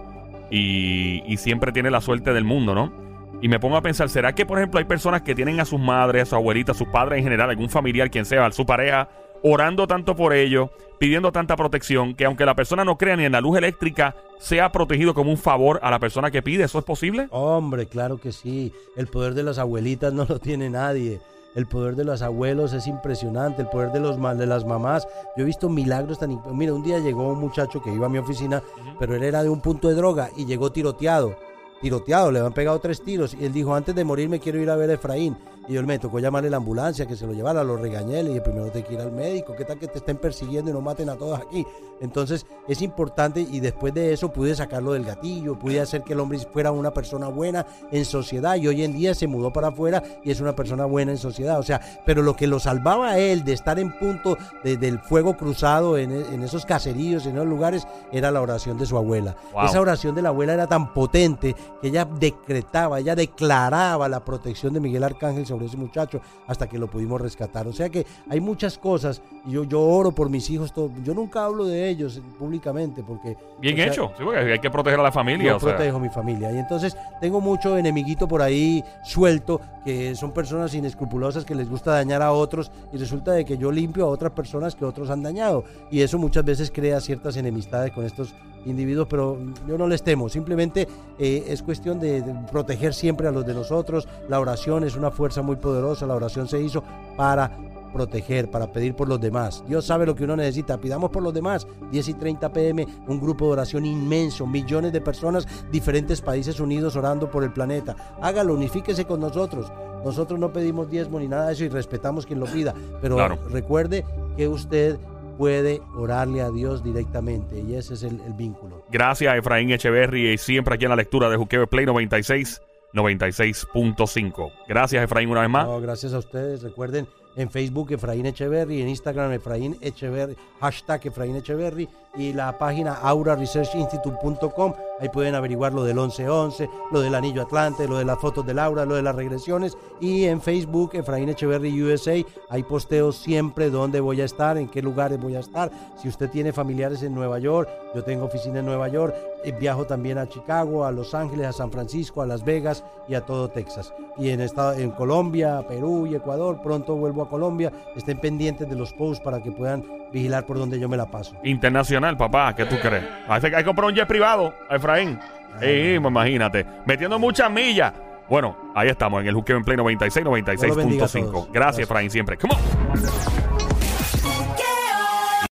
y, 0.51 1.23
y 1.27 1.39
siempre 1.39 1.73
tiene 1.73 1.91
la 1.91 2.03
suerte 2.03 2.35
del 2.35 2.45
mundo, 2.45 2.75
¿no? 2.75 2.93
Y 3.41 3.49
me 3.49 3.59
pongo 3.59 3.79
a 3.79 3.81
pensar, 3.81 4.11
¿será 4.11 4.35
que, 4.35 4.45
por 4.45 4.59
ejemplo, 4.59 4.79
hay 4.79 4.85
personas 4.85 5.23
que 5.23 5.35
tienen 5.35 5.59
a 5.59 5.65
sus 5.65 5.81
madres, 5.81 6.25
a 6.25 6.27
sus 6.27 6.35
abuelitas, 6.35 6.77
a 6.77 6.79
sus 6.79 6.89
padres 6.89 7.17
en 7.17 7.25
general, 7.25 7.49
algún 7.49 7.71
familiar, 7.71 8.11
quien 8.11 8.27
sea, 8.27 8.45
a 8.45 8.53
su 8.53 8.67
pareja, 8.67 9.09
orando 9.43 9.87
tanto 9.87 10.15
por 10.17 10.33
ellos, 10.33 10.71
pidiendo 10.99 11.33
tanta 11.33 11.57
protección, 11.57 12.15
que 12.15 12.25
aunque 12.25 12.47
la 12.47 12.55
persona 12.55 12.85
no 12.85 12.97
crea 12.97 13.17
ni 13.17 13.25
en 13.25 13.33
la 13.33 13.41
luz 13.41 13.59
eléctrica, 13.59 14.15
sea 14.39 14.71
protegido 14.73 15.15
como 15.15 15.31
un 15.31 15.37
favor 15.37 15.81
a 15.83 15.91
la 15.91 15.99
persona 15.99 16.31
que 16.31 16.43
pide? 16.43 16.65
¿Eso 16.65 16.79
es 16.79 16.85
posible? 16.85 17.29
Hombre, 17.31 17.87
claro 17.87 18.19
que 18.19 18.33
sí. 18.33 18.73
El 18.97 19.07
poder 19.07 19.35
de 19.35 19.43
las 19.43 19.59
abuelitas 19.59 20.13
no 20.13 20.27
lo 20.29 20.39
tiene 20.39 20.71
nadie. 20.71 21.21
El 21.55 21.67
poder 21.67 21.97
de 21.97 22.05
los 22.05 22.23
abuelos 22.23 22.73
es 22.73 22.87
impresionante. 22.87 23.63
El 23.63 23.69
poder 23.69 23.93
de, 23.93 24.01
los, 24.01 24.17
de 24.39 24.47
las 24.47 24.65
mamás. 24.65 25.07
Yo 25.37 25.43
he 25.43 25.47
visto 25.47 25.69
milagros 25.69 26.19
tan... 26.19 26.41
Mira, 26.57 26.73
un 26.73 26.83
día 26.83 26.99
llegó 26.99 27.33
un 27.33 27.41
muchacho 27.41 27.83
que 27.83 27.93
iba 27.93 28.07
a 28.07 28.11
mi 28.11 28.19
oficina, 28.19 28.63
pero 28.99 29.15
él 29.15 29.23
era 29.23 29.43
de 29.43 29.49
un 29.49 29.61
punto 29.61 29.89
de 29.89 29.95
droga 29.95 30.31
y 30.37 30.47
llegó 30.47 30.73
tiroteado. 30.73 31.37
Tiroteado, 31.83 32.31
le 32.31 32.39
habían 32.39 32.55
pegado 32.55 32.79
tres 32.79 33.03
tiros. 33.03 33.35
Y 33.39 33.45
él 33.45 33.53
dijo, 33.53 33.75
antes 33.75 33.95
de 33.95 34.05
morir 34.05 34.29
me 34.31 34.41
quiero 34.41 34.59
ir 34.61 34.71
a 34.71 34.77
ver 34.77 34.89
a 34.91 34.95
Efraín. 34.95 35.37
Y 35.69 35.75
yo 35.75 35.83
me 35.85 35.97
tocó 36.01 36.19
llamarle 36.19 36.49
a 36.49 36.51
la 36.51 36.57
ambulancia, 36.57 37.07
que 37.07 37.15
se 37.15 37.25
lo 37.25 37.33
llevara, 37.35 37.63
lo 37.63 37.77
regañé, 37.77 38.21
le 38.25 38.31
dije, 38.31 38.41
primero 38.41 38.67
te 38.73 38.83
que 38.83 38.95
ir 38.95 39.01
al 39.01 39.13
médico, 39.13 39.55
¿qué 39.57 39.65
tal 39.65 39.79
que 39.79 39.87
te 39.87 39.99
estén 39.99 40.17
persiguiendo 40.17 40.73
y 40.73 40.75
no 40.75 40.81
maten 40.81 41.09
a 41.09 41.15
todos 41.15 41.39
aquí? 41.39 41.65
Entonces 42.01 42.47
es 42.67 42.83
importante 42.83 43.41
y 43.49 43.61
después 43.61 43.95
de 43.95 44.13
eso 44.13 44.33
pude 44.33 44.57
sacarlo 44.57 44.93
del 44.95 45.05
gatillo, 45.05 45.57
pude 45.57 45.81
hacer 45.81 46.03
que 46.03 46.15
el 46.15 46.21
hombre 46.21 46.37
fuera 46.53 46.73
una 46.73 46.91
persona 46.93 47.29
buena 47.29 47.65
en 47.93 48.05
sociedad 48.05 48.57
y 48.57 48.67
hoy 48.67 48.83
en 48.83 48.93
día 48.93 49.15
se 49.15 49.29
mudó 49.29 49.53
para 49.53 49.69
afuera 49.69 50.03
y 50.25 50.33
es 50.33 50.41
una 50.41 50.57
persona 50.57 50.85
buena 50.85 51.13
en 51.13 51.19
sociedad. 51.19 51.61
O 51.61 51.63
sea, 51.63 51.81
pero 52.05 52.23
lo 52.23 52.35
que 52.35 52.49
lo 52.49 52.59
salvaba 52.59 53.11
a 53.11 53.19
él 53.21 53.45
de 53.45 53.53
estar 53.53 53.79
en 53.79 53.97
punto 53.97 54.37
de- 54.65 54.77
del 54.77 54.99
fuego 54.99 55.37
cruzado 55.37 55.97
en, 55.97 56.11
e- 56.11 56.35
en 56.35 56.43
esos 56.43 56.67
caseríos, 56.67 57.25
en 57.27 57.37
esos 57.37 57.47
lugares, 57.47 57.87
era 58.11 58.33
la 58.33 58.41
oración 58.41 58.79
de 58.79 58.87
su 58.87 58.97
abuela. 58.97 59.37
Wow. 59.53 59.67
Esa 59.67 59.81
oración 59.81 60.17
de 60.17 60.23
la 60.23 60.31
abuela 60.31 60.55
era 60.55 60.67
tan 60.67 60.93
potente 60.93 61.55
que 61.81 61.89
ella 61.89 62.05
decretaba, 62.05 63.01
ella 63.01 63.15
declaraba 63.17 64.09
la 64.09 64.25
protección 64.25 64.73
de 64.73 64.81
Miguel 64.81 65.03
Arcángel 65.05 65.47
sobre 65.47 65.67
ese 65.67 65.77
muchacho 65.77 66.21
hasta 66.47 66.69
que 66.69 66.79
lo 66.79 66.89
pudimos 66.89 67.21
rescatar. 67.21 67.67
O 67.67 67.73
sea 67.73 67.89
que 67.89 68.07
hay 68.31 68.41
muchas 68.41 68.79
cosas. 68.79 69.21
y 69.47 69.53
Yo, 69.53 69.65
yo 69.65 69.81
oro 69.81 70.13
por 70.13 70.31
mis 70.31 70.49
hijos. 70.51 70.73
todo- 70.73 70.91
yo 71.03 71.15
nunca 71.15 71.45
hablo 71.45 71.65
de 71.65 71.89
ellos 71.89 72.21
públicamente 72.39 73.03
porque... 73.03 73.37
Bien 73.61 73.77
sea, 73.77 73.87
hecho. 73.87 74.13
Sí, 74.17 74.23
porque 74.25 74.39
hay 74.53 74.59
que 74.59 74.71
proteger 74.71 75.01
a 75.01 75.03
la 75.03 75.13
familia. 75.13 75.51
yo 75.51 75.57
o 75.57 75.61
sea. 75.61 75.75
protejo 75.77 75.99
mi 75.99 76.09
familia. 76.09 76.53
Y 76.53 76.59
entonces 76.59 76.97
tengo 77.21 77.41
mucho 77.41 77.77
enemiguito 77.77 78.29
por 78.29 78.43
ahí 78.43 78.85
suelto, 79.05 79.61
que 79.85 80.15
son 80.15 80.33
personas 80.33 80.75
inescrupulosas 80.75 81.45
que 81.45 81.55
les 81.55 81.69
gusta 81.69 81.93
dañar 81.93 82.23
a 82.23 82.33
otros 82.33 82.71
y 82.93 82.97
resulta 82.99 83.33
de 83.33 83.45
que 83.45 83.57
yo 83.59 83.73
limpio 83.73 84.05
a 84.05 84.09
otras 84.09 84.33
personas 84.33 84.75
que 84.77 84.85
otros 84.85 85.11
han 85.11 85.23
dañado. 85.23 85.65
Y 85.91 86.03
eso 86.03 86.19
muchas 86.19 86.45
veces 86.45 86.71
crea 86.71 87.01
ciertas 87.01 87.37
enemistades 87.37 87.93
con 87.93 88.05
estos 88.05 88.35
individuos, 88.67 89.07
pero 89.09 89.39
yo 89.67 89.77
no 89.79 89.87
les 89.87 90.03
temo. 90.03 90.29
Simplemente 90.29 90.87
eh, 91.19 91.45
es 91.49 91.63
cuestión 91.63 91.99
de, 92.01 92.23
de 92.23 92.35
proteger 92.51 92.95
siempre 92.95 93.29
a 93.29 93.33
los 93.33 93.45
de 93.47 93.55
nosotros. 93.55 94.09
La 94.29 94.41
oración 94.41 94.85
es 94.85 94.97
una 94.97 95.11
fuerza 95.11 95.43
muy 95.43 95.57
poderosa. 95.57 96.07
La 96.07 96.15
oración 96.15 96.49
se 96.49 96.61
hizo 96.61 96.83
para 97.17 97.51
proteger, 97.93 98.51
para 98.51 98.73
pedir 98.73 98.95
por 98.95 99.07
los 99.07 99.21
demás. 99.21 99.63
Dios 99.69 99.85
sabe 99.85 100.07
lo 100.07 100.15
que 100.15 100.25
uno 100.25 100.35
necesita. 100.35 100.79
Pidamos 100.79 101.11
por 101.11 101.23
los 101.23 101.35
demás. 101.35 101.67
10 101.91 102.09
y 102.09 102.15
30 102.15 102.51
pm, 102.51 102.87
un 103.07 103.21
grupo 103.21 103.45
de 103.47 103.53
oración 103.53 103.85
inmenso, 103.85 104.47
millones 104.47 104.93
de 104.95 105.01
personas, 105.03 105.47
diferentes 105.71 106.23
países 106.23 106.59
unidos 106.59 106.97
orando 106.97 107.31
por 107.31 107.45
el 107.45 107.53
planeta. 107.53 107.95
Hágalo, 108.23 108.55
unifíquese 108.55 109.05
con 109.05 109.21
nosotros. 109.21 109.71
Nosotros 110.05 110.41
no 110.41 110.53
pedimos 110.53 110.89
diezmo 110.91 111.21
ni 111.21 111.29
nada 111.29 111.49
de 111.49 111.53
eso 111.53 111.65
y 111.65 111.69
respetamos 111.69 112.25
quien 112.27 112.41
lo 112.41 112.47
pida, 112.47 112.75
pero 113.01 113.17
Claro. 113.17 113.39
recuerde 113.51 114.05
que 114.37 114.49
usted 114.49 114.97
puede 115.37 115.81
orarle 115.95 116.43
a 116.43 116.51
Dios 116.51 116.83
directamente 116.83 117.61
y 117.61 117.75
ese 117.75 117.95
es 117.95 118.03
el, 118.03 118.21
el 118.21 118.33
vínculo. 118.35 118.85
Gracias, 118.91 119.37
Efraín 119.37 119.71
Echeverry, 119.71 120.33
y 120.33 120.39
siempre 120.39 120.75
aquí 120.75 120.85
en 120.85 120.91
la 120.91 120.97
lectura 120.97 121.29
de 121.29 121.37
Juqueo 121.37 121.67
Play 121.67 121.87
96, 121.87 122.61
96.5. 122.95 124.53
Gracias, 124.69 125.05
Efraín, 125.05 125.31
una 125.31 125.41
vez 125.41 125.51
más. 125.51 125.67
No, 125.67 125.81
gracias 125.81 126.13
a 126.15 126.19
ustedes. 126.19 126.63
Recuerden 126.63 127.07
en 127.37 127.51
Facebook 127.51 127.93
Efraín 127.93 128.27
Echeverry, 128.27 128.83
en 128.83 128.89
Instagram 128.89 129.33
Efraín 129.33 129.77
Echeverry, 129.81 130.37
hashtag 130.61 131.07
Efraín 131.07 131.37
Echeverry 131.37 131.89
y 132.17 132.33
la 132.33 132.59
página 132.59 132.95
auraresearchinstitute.com. 132.95 134.75
Ahí 135.01 135.09
pueden 135.09 135.35
averiguar 135.35 135.73
lo 135.73 135.85
del 135.85 135.97
1111, 135.97 136.69
lo 136.93 137.01
del 137.01 137.15
anillo 137.15 137.43
Atlante, 137.43 137.89
lo 137.89 137.99
de 137.99 138.05
las 138.05 138.19
fotos 138.19 138.47
de 138.47 138.55
Laura, 138.55 138.85
lo 138.85 138.95
de 138.95 139.03
las 139.03 139.15
regresiones. 139.15 139.77
Y 140.01 140.25
en 140.27 140.41
Facebook 140.41 140.91
Efraín 140.95 141.29
Echeverry 141.29 141.83
USA, 141.83 142.15
hay 142.51 142.63
posteos 142.63 143.17
siempre 143.17 143.71
dónde 143.71 144.01
voy 144.01 144.21
a 144.21 144.25
estar, 144.25 144.59
en 144.59 144.69
qué 144.69 144.83
lugares 144.83 145.21
voy 145.21 145.37
a 145.37 145.41
estar. 145.41 145.71
Si 146.01 146.09
usted 146.09 146.31
tiene 146.31 146.53
familiares 146.53 147.03
en 147.03 147.15
Nueva 147.15 147.39
York, 147.39 147.69
yo 147.95 148.05
tengo 148.05 148.27
oficina 148.27 148.61
en 148.61 148.67
Nueva 148.67 148.89
York, 148.89 149.15
viajo 149.51 149.85
también 149.85 150.19
a 150.19 150.29
Chicago, 150.29 150.85
a 150.85 150.93
Los 150.93 151.15
Ángeles, 151.15 151.47
a 151.49 151.53
San 151.53 151.73
Francisco, 151.73 152.23
a 152.23 152.27
Las 152.27 152.45
Vegas 152.45 152.85
y 153.09 153.15
a 153.15 153.23
todo 153.23 153.49
Texas. 153.49 153.93
Y 154.17 154.31
en, 154.31 154.41
estado, 154.41 154.75
en 154.75 154.93
Colombia, 154.93 155.65
Perú 155.67 156.07
y 156.07 156.15
Ecuador, 156.15 156.61
pronto 156.63 156.95
vuelvo 156.95 157.23
a 157.23 157.29
Colombia. 157.29 157.73
Estén 157.97 158.19
pendientes 158.19 158.69
de 158.69 158.77
los 158.77 158.93
posts 158.93 159.23
para 159.25 159.43
que 159.43 159.51
puedan 159.51 159.85
vigilar 160.13 160.47
por 160.47 160.59
donde 160.59 160.79
yo 160.79 160.89
me 160.89 160.97
la 160.97 161.11
paso. 161.11 161.35
Internacional, 161.43 162.17
papá, 162.17 162.55
¿qué 162.55 162.67
tú 162.67 162.77
crees? 162.81 163.05
Hay 163.27 163.41
que, 163.41 163.65
comprar 163.65 163.89
un 163.89 163.95
jet 163.95 164.07
privado, 164.07 164.55
Efraín. 164.71 165.19
Sí, 165.61 165.95
imagínate. 165.95 166.65
Metiendo 166.87 167.19
muchas 167.19 167.51
millas. 167.51 167.93
Bueno, 168.29 168.57
ahí 168.75 168.89
estamos 168.89 169.21
en 169.21 169.29
el 169.29 169.35
Juqueo 169.35 169.57
en 169.57 169.65
Play 169.65 169.77
96, 169.77 170.25
Dios 170.25 170.25
los 170.25 170.77
bendiga 170.77 171.05
a 171.05 171.09
96.5. 171.09 171.11
todos. 171.11 171.33
Gracias, 171.33 171.53
Gracias. 171.53 171.85
Efraín, 171.85 172.11
siempre. 172.11 172.39
Come 172.39 172.55
on. 172.55 173.42